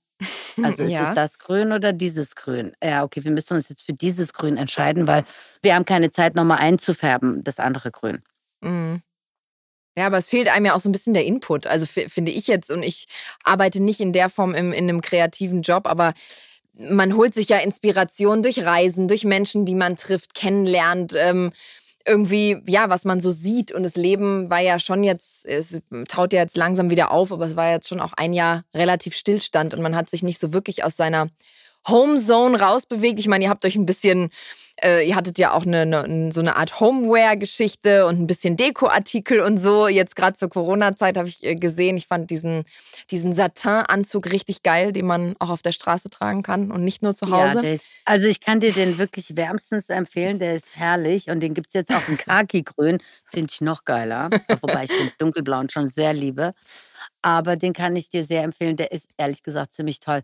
[0.61, 1.09] Also ist ja.
[1.09, 2.73] es das Grün oder dieses Grün?
[2.83, 5.23] Ja, okay, wir müssen uns jetzt für dieses Grün entscheiden, weil
[5.63, 8.21] wir haben keine Zeit, nochmal einzufärben, das andere Grün.
[8.61, 9.01] Mhm.
[9.97, 11.67] Ja, aber es fehlt einem ja auch so ein bisschen der Input.
[11.67, 13.05] Also finde ich jetzt, und ich
[13.43, 16.13] arbeite nicht in der Form im, in einem kreativen Job, aber
[16.77, 21.13] man holt sich ja Inspiration durch Reisen, durch Menschen, die man trifft, kennenlernt.
[21.17, 21.53] Ähm,
[22.07, 23.71] irgendwie, ja, was man so sieht.
[23.71, 27.45] Und das Leben war ja schon jetzt, es taut ja jetzt langsam wieder auf, aber
[27.45, 30.53] es war jetzt schon auch ein Jahr relativ Stillstand und man hat sich nicht so
[30.53, 31.27] wirklich aus seiner
[31.87, 33.19] Homezone rausbewegt.
[33.19, 34.29] Ich meine, ihr habt euch ein bisschen
[34.83, 39.41] äh, ihr hattet ja auch eine, eine, so eine Art Homeware-Geschichte und ein bisschen Dekoartikel
[39.41, 39.87] und so.
[39.87, 42.63] Jetzt gerade zur Corona-Zeit habe ich äh, gesehen, ich fand diesen,
[43.09, 47.15] diesen Satin-Anzug richtig geil, den man auch auf der Straße tragen kann und nicht nur
[47.15, 47.63] zu Hause.
[47.63, 51.53] Ja, ist, also ich kann dir den wirklich wärmstens empfehlen, der ist herrlich und den
[51.53, 54.29] gibt es jetzt auch in Khaki-Grün, finde ich noch geiler,
[54.61, 56.53] wobei ich den dunkelblauen schon sehr liebe.
[57.21, 60.23] Aber den kann ich dir sehr empfehlen, der ist ehrlich gesagt ziemlich toll.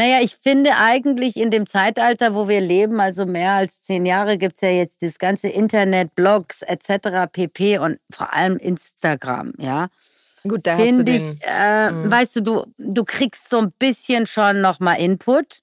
[0.00, 4.38] Naja, ich finde eigentlich in dem Zeitalter, wo wir leben, also mehr als zehn Jahre,
[4.38, 7.30] gibt es ja jetzt das ganze Internet, Blogs etc.
[7.30, 7.76] pp.
[7.76, 9.88] und vor allem Instagram, ja.
[10.44, 12.10] Gut, da Find hast du ich, äh, mhm.
[12.10, 15.58] weißt du, du, du kriegst so ein bisschen schon nochmal Input.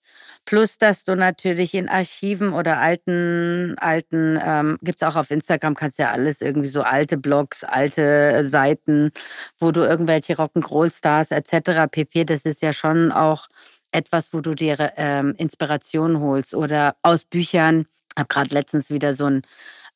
[0.46, 5.74] Plus, dass du natürlich in Archiven oder alten, alten, ähm, gibt es auch auf Instagram,
[5.74, 9.12] kannst ja alles irgendwie so alte Blogs, alte Seiten,
[9.58, 11.90] wo du irgendwelche Rock'n'Roll-Stars etc.
[11.90, 12.24] pp.
[12.26, 13.48] Das ist ja schon auch
[13.92, 17.86] etwas, wo du dir ähm, Inspiration holst oder aus Büchern.
[18.16, 19.42] Ich habe gerade letztens wieder so ein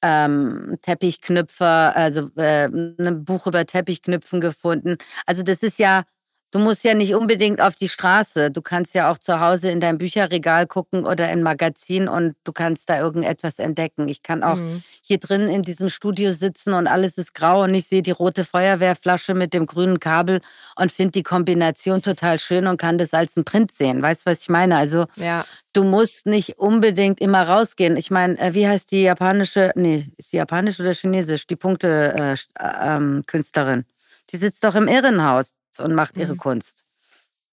[0.01, 4.97] ähm, Teppichknüpfer, also äh, ein Buch über Teppichknüpfen gefunden.
[5.25, 6.03] Also das ist ja
[6.51, 8.51] Du musst ja nicht unbedingt auf die Straße.
[8.51, 12.51] Du kannst ja auch zu Hause in dein Bücherregal gucken oder in Magazin und du
[12.51, 14.09] kannst da irgendetwas entdecken.
[14.09, 14.83] Ich kann auch mhm.
[15.01, 18.43] hier drin in diesem Studio sitzen und alles ist grau und ich sehe die rote
[18.43, 20.41] Feuerwehrflasche mit dem grünen Kabel
[20.75, 24.01] und finde die Kombination total schön und kann das als ein Print sehen.
[24.01, 24.75] Weißt du, was ich meine?
[24.75, 25.45] Also ja.
[25.71, 27.95] du musst nicht unbedingt immer rausgehen.
[27.95, 33.79] Ich meine, äh, wie heißt die japanische, nee, ist die japanisch oder chinesisch, die Punkte-Künstlerin?
[33.79, 33.85] Äh, ähm,
[34.31, 36.39] die sitzt doch im Irrenhaus und macht ihre mhm.
[36.39, 36.83] Kunst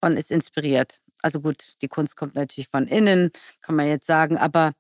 [0.01, 1.01] und ist inspiriert.
[1.23, 4.73] Also gut, die Kunst kommt natürlich von innen, kann man jetzt sagen, aber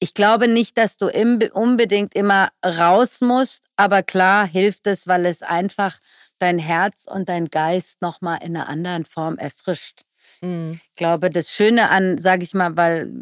[0.00, 1.10] ich glaube nicht, dass du
[1.52, 5.98] unbedingt immer raus musst, aber klar hilft es, weil es einfach
[6.38, 10.02] dein Herz und dein Geist nochmal in einer anderen Form erfrischt.
[10.40, 10.80] Mhm.
[10.92, 13.12] Ich glaube, das Schöne an, sage ich mal, weil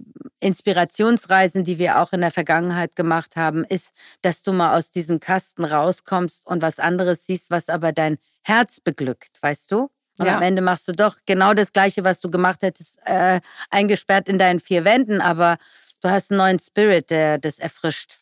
[0.40, 5.18] Inspirationsreisen, die wir auch in der Vergangenheit gemacht haben, ist, dass du mal aus diesem
[5.18, 9.90] Kasten rauskommst und was anderes siehst, was aber dein Herz beglückt, weißt du?
[10.18, 10.36] Und ja.
[10.36, 13.40] am Ende machst du doch genau das Gleiche, was du gemacht hättest, äh,
[13.70, 15.58] eingesperrt in deinen vier Wänden, aber
[16.00, 18.20] du hast einen neuen Spirit, der das erfrischt.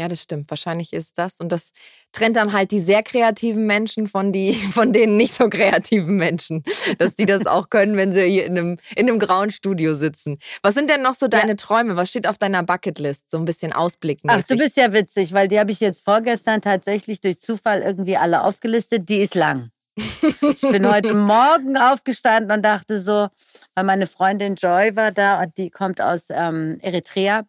[0.00, 0.48] Ja, das stimmt.
[0.48, 1.40] Wahrscheinlich ist das.
[1.40, 1.72] Und das
[2.10, 6.64] trennt dann halt die sehr kreativen Menschen von, die, von den nicht so kreativen Menschen.
[6.96, 10.38] Dass die das auch können, wenn sie hier in einem, in einem grauen Studio sitzen.
[10.62, 11.56] Was sind denn noch so deine ja.
[11.56, 11.96] Träume?
[11.96, 13.30] Was steht auf deiner Bucketlist?
[13.30, 14.30] So ein bisschen ausblicken.
[14.30, 18.16] Ach, du bist ja witzig, weil die habe ich jetzt vorgestern tatsächlich durch Zufall irgendwie
[18.16, 19.06] alle aufgelistet.
[19.10, 19.70] Die ist lang.
[19.96, 23.28] Ich bin heute Morgen aufgestanden und dachte so,
[23.74, 27.42] weil meine Freundin Joy war da und die kommt aus ähm, Eritrea.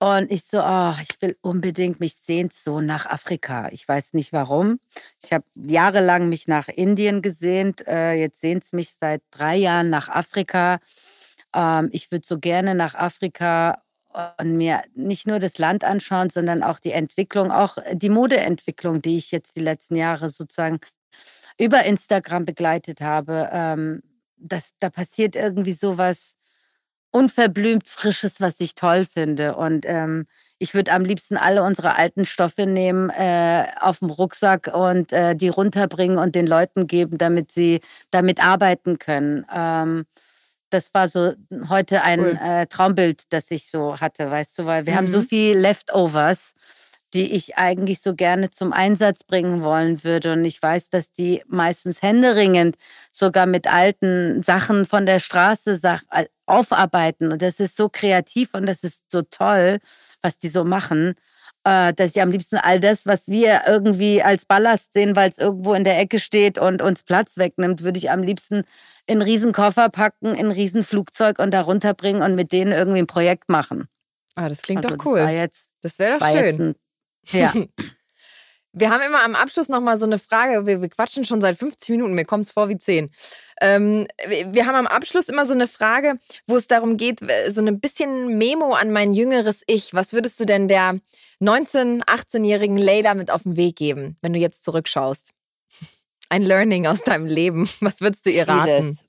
[0.00, 3.68] Und ich so, oh, ich will unbedingt, mich sehnt so nach Afrika.
[3.72, 4.78] Ich weiß nicht warum.
[5.22, 7.84] Ich habe jahrelang mich nach Indien gesehnt.
[7.86, 10.78] Äh, jetzt sehnt es mich seit drei Jahren nach Afrika.
[11.54, 13.82] Ähm, ich würde so gerne nach Afrika
[14.40, 19.16] und mir nicht nur das Land anschauen, sondern auch die Entwicklung, auch die Modeentwicklung, die
[19.16, 20.78] ich jetzt die letzten Jahre sozusagen
[21.58, 23.48] über Instagram begleitet habe.
[23.52, 24.02] Ähm,
[24.36, 26.37] das, da passiert irgendwie sowas
[27.18, 29.56] unverblümt Frisches, was ich toll finde.
[29.56, 30.26] Und ähm,
[30.58, 35.34] ich würde am liebsten alle unsere alten Stoffe nehmen, äh, auf dem Rucksack und äh,
[35.34, 37.80] die runterbringen und den Leuten geben, damit sie
[38.12, 39.44] damit arbeiten können.
[39.52, 40.06] Ähm,
[40.70, 41.32] das war so
[41.68, 42.38] heute ein cool.
[42.40, 44.96] äh, Traumbild, das ich so hatte, weißt du, weil wir mhm.
[44.98, 45.26] haben so mhm.
[45.26, 46.54] viel Leftovers
[47.14, 50.32] die ich eigentlich so gerne zum Einsatz bringen wollen würde.
[50.32, 52.76] Und ich weiß, dass die meistens händeringend
[53.10, 57.32] sogar mit alten Sachen von der Straße äh, aufarbeiten.
[57.32, 59.78] Und das ist so kreativ und das ist so toll,
[60.20, 61.14] was die so machen,
[61.64, 65.38] äh, dass ich am liebsten all das, was wir irgendwie als Ballast sehen, weil es
[65.38, 68.64] irgendwo in der Ecke steht und uns Platz wegnimmt, würde ich am liebsten
[69.06, 73.06] in einen Riesenkoffer packen, in ein Riesenflugzeug und da runterbringen und mit denen irgendwie ein
[73.06, 73.88] Projekt machen.
[74.34, 75.20] Ah, das klingt also, doch cool.
[75.20, 76.74] Das, das wäre doch schön.
[77.32, 77.52] Ja.
[78.72, 80.66] Wir haben immer am Abschluss nochmal so eine Frage.
[80.66, 83.10] Wir, wir, quatschen schon seit 50 Minuten, mir kommt es vor wie 10.
[83.60, 87.80] Ähm, wir haben am Abschluss immer so eine Frage, wo es darum geht, so ein
[87.80, 89.94] bisschen Memo an mein jüngeres Ich.
[89.94, 91.00] Was würdest du denn der
[91.40, 95.32] 19-, 18-jährigen Leila mit auf den Weg geben, wenn du jetzt zurückschaust?
[96.28, 97.68] Ein Learning aus deinem Leben.
[97.80, 98.82] Was würdest du ihr raten?
[98.82, 99.06] Vieles,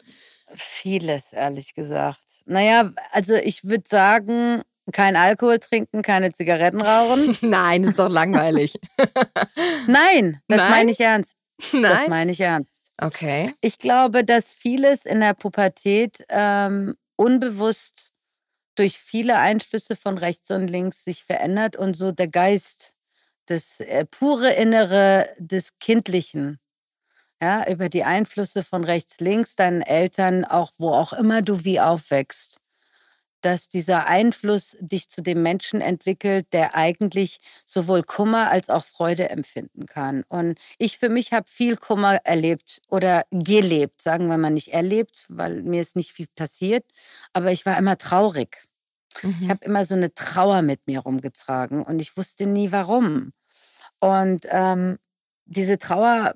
[0.56, 2.26] Vieles ehrlich gesagt.
[2.46, 7.38] Naja, also ich würde sagen, kein Alkohol trinken, keine Zigaretten rauchen.
[7.42, 8.80] Nein, ist doch langweilig.
[9.88, 10.70] Nein, das Nein?
[10.70, 11.38] meine ich ernst.
[11.72, 11.82] Nein?
[11.82, 12.92] Das meine ich ernst.
[13.02, 13.54] Okay.
[13.62, 18.12] Ich glaube, dass vieles in der Pubertät ähm, unbewusst
[18.76, 22.94] durch viele Einflüsse von rechts und links sich verändert und so der Geist,
[23.46, 26.60] das äh, pure Innere des Kindlichen,
[27.42, 31.80] ja, über die Einflüsse von rechts, links, deinen Eltern, auch wo auch immer du wie
[31.80, 32.60] aufwächst,
[33.42, 39.30] dass dieser Einfluss dich zu dem Menschen entwickelt, der eigentlich sowohl Kummer als auch Freude
[39.30, 40.24] empfinden kann.
[40.28, 45.26] Und ich für mich habe viel Kummer erlebt oder gelebt, sagen wir mal nicht erlebt,
[45.30, 46.86] weil mir ist nicht viel passiert,
[47.34, 48.64] aber ich war immer traurig.
[49.24, 49.38] Mhm.
[49.42, 53.34] Ich habe immer so eine Trauer mit mir rumgetragen und ich wusste nie warum.
[54.00, 54.98] Und ähm,
[55.46, 56.36] diese Trauer,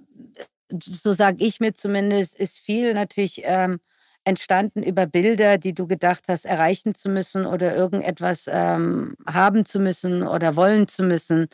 [0.81, 3.79] so sage ich mir zumindest, ist viel natürlich ähm,
[4.25, 9.79] entstanden über Bilder, die du gedacht hast, erreichen zu müssen oder irgendetwas ähm, haben zu
[9.79, 11.47] müssen oder wollen zu müssen,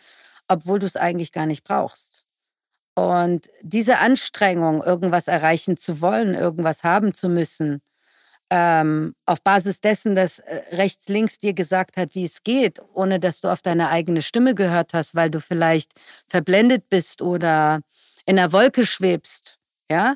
[0.48, 2.26] obwohl du es eigentlich gar nicht brauchst.
[2.96, 7.82] Und diese Anstrengung, irgendwas erreichen zu wollen, irgendwas haben zu müssen,
[8.50, 13.20] ähm, auf Basis dessen, dass äh, rechts, links dir gesagt hat, wie es geht, ohne
[13.20, 15.92] dass du auf deine eigene Stimme gehört hast, weil du vielleicht
[16.28, 17.82] verblendet bist oder
[18.26, 19.60] in einer Wolke schwebst,
[19.90, 20.16] ja,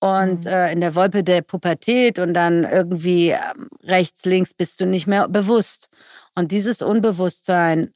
[0.00, 0.50] und mhm.
[0.50, 5.06] äh, in der Wolpe der Pubertät und dann irgendwie ähm, rechts, links bist du nicht
[5.06, 5.88] mehr bewusst.
[6.34, 7.92] Und dieses Unbewusstsein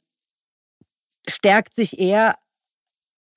[1.27, 2.35] stärkt sich eher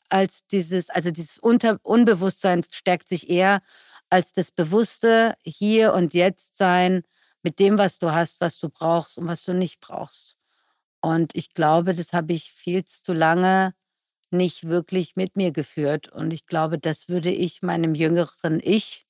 [0.09, 3.63] als dieses, also dieses Unter Unbewusstsein stärkt sich eher
[4.11, 7.03] als das bewusste Hier und Jetzt sein
[7.43, 10.37] mit dem, was du hast, was du brauchst und was du nicht brauchst.
[11.01, 13.75] Und ich glaube, das habe ich viel zu lange
[14.37, 16.09] nicht wirklich mit mir geführt.
[16.09, 19.07] Und ich glaube, das würde ich meinem jüngeren Ich,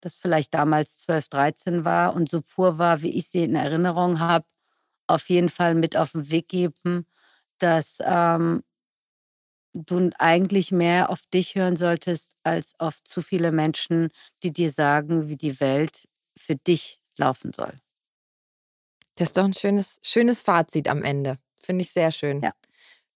[0.00, 4.20] das vielleicht damals 12, 13 war und so pur war, wie ich sie in Erinnerung
[4.20, 4.46] habe,
[5.08, 7.06] auf jeden Fall mit auf den Weg geben,
[7.58, 8.62] dass ähm,
[9.72, 14.08] du eigentlich mehr auf dich hören solltest, als auf zu viele Menschen,
[14.42, 17.74] die dir sagen, wie die Welt für dich laufen soll.
[19.16, 21.38] Das ist doch ein schönes, schönes Fazit am Ende.
[21.56, 22.42] Finde ich sehr schön.
[22.42, 22.52] Ja.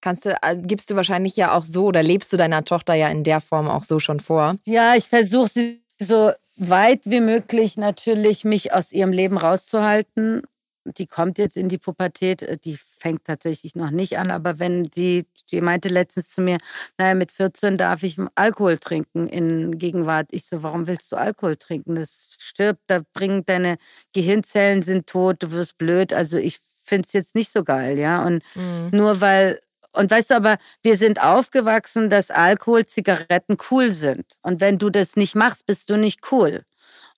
[0.04, 3.08] Kannst du, äh, gibst du wahrscheinlich ja auch so oder lebst du deiner Tochter ja
[3.08, 4.56] in der Form auch so schon vor?
[4.66, 10.42] Ja, ich versuche sie so weit wie möglich natürlich mich aus ihrem Leben rauszuhalten.
[10.84, 14.90] Die kommt jetzt in die Pubertät, äh, die fängt tatsächlich noch nicht an, aber wenn
[14.92, 16.58] sie, die meinte letztens zu mir,
[16.98, 20.26] naja, mit 14 darf ich Alkohol trinken in Gegenwart.
[20.32, 21.94] Ich so, warum willst du Alkohol trinken?
[21.94, 23.78] Das stirbt, da bringen deine
[24.12, 26.12] Gehirnzellen sind tot, du wirst blöd.
[26.12, 28.22] Also ich finde es jetzt nicht so geil, ja.
[28.22, 28.90] Und mhm.
[28.92, 29.60] nur weil
[29.94, 34.24] und weißt du aber, wir sind aufgewachsen, dass Alkohol, Zigaretten cool sind.
[34.42, 36.64] Und wenn du das nicht machst, bist du nicht cool.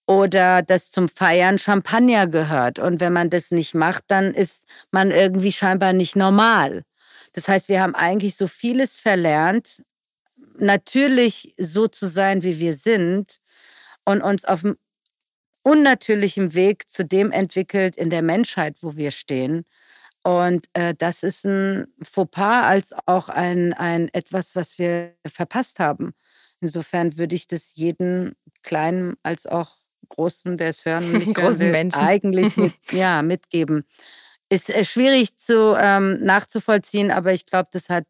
[0.06, 2.78] Oder dass zum Feiern Champagner gehört.
[2.78, 6.82] Und wenn man das nicht macht, dann ist man irgendwie scheinbar nicht normal.
[7.32, 9.82] Das heißt, wir haben eigentlich so vieles verlernt,
[10.58, 13.38] natürlich so zu sein, wie wir sind
[14.04, 14.76] und uns auf einem
[15.62, 19.64] unnatürlichen Weg zu dem entwickelt in der Menschheit, wo wir stehen.
[20.26, 26.14] Und äh, das ist ein Fauxpas als auch ein, ein etwas, was wir verpasst haben.
[26.60, 29.76] Insofern würde ich das jedem Kleinen als auch
[30.08, 32.00] Großen, der es hören nicht Großen will, Menschen.
[32.00, 33.84] eigentlich mit, ja, mitgeben.
[34.48, 38.06] Ist äh, schwierig zu ähm, nachzuvollziehen, aber ich glaube, das hat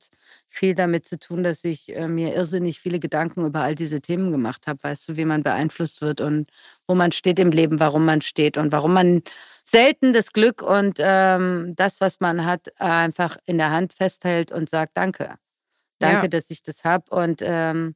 [0.48, 4.32] viel damit zu tun, dass ich äh, mir irrsinnig viele Gedanken über all diese Themen
[4.32, 4.82] gemacht habe.
[4.82, 6.50] Weißt du, wie man beeinflusst wird und
[6.86, 9.22] wo man steht im Leben, warum man steht und warum man
[9.62, 14.68] selten das Glück und ähm, das, was man hat, einfach in der Hand festhält und
[14.68, 15.34] sagt Danke.
[15.98, 16.28] Danke, ja.
[16.28, 17.94] dass ich das habe und ähm,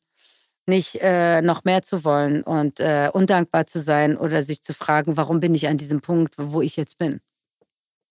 [0.67, 5.17] nicht äh, noch mehr zu wollen und äh, undankbar zu sein oder sich zu fragen,
[5.17, 7.21] warum bin ich an diesem Punkt, wo ich jetzt bin.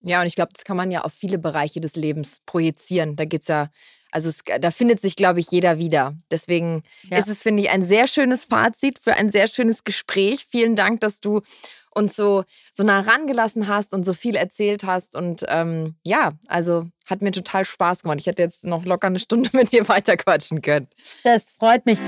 [0.02, 3.16] Ja, und ich glaube, das kann man ja auf viele Bereiche des Lebens projizieren.
[3.16, 3.68] Da geht's ja,
[4.10, 6.14] also es, da findet sich, glaube ich, jeder wieder.
[6.30, 7.18] Deswegen ja.
[7.18, 10.46] ist es, finde ich, ein sehr schönes Fazit für ein sehr schönes Gespräch.
[10.48, 11.42] Vielen Dank, dass du
[11.92, 15.16] uns so, so nah rangelassen hast und so viel erzählt hast.
[15.16, 18.18] Und ähm, ja, also hat mir total Spaß gemacht.
[18.20, 20.88] Ich hätte jetzt noch locker eine Stunde mit dir weiterquatschen können.
[21.24, 21.98] Das freut mich.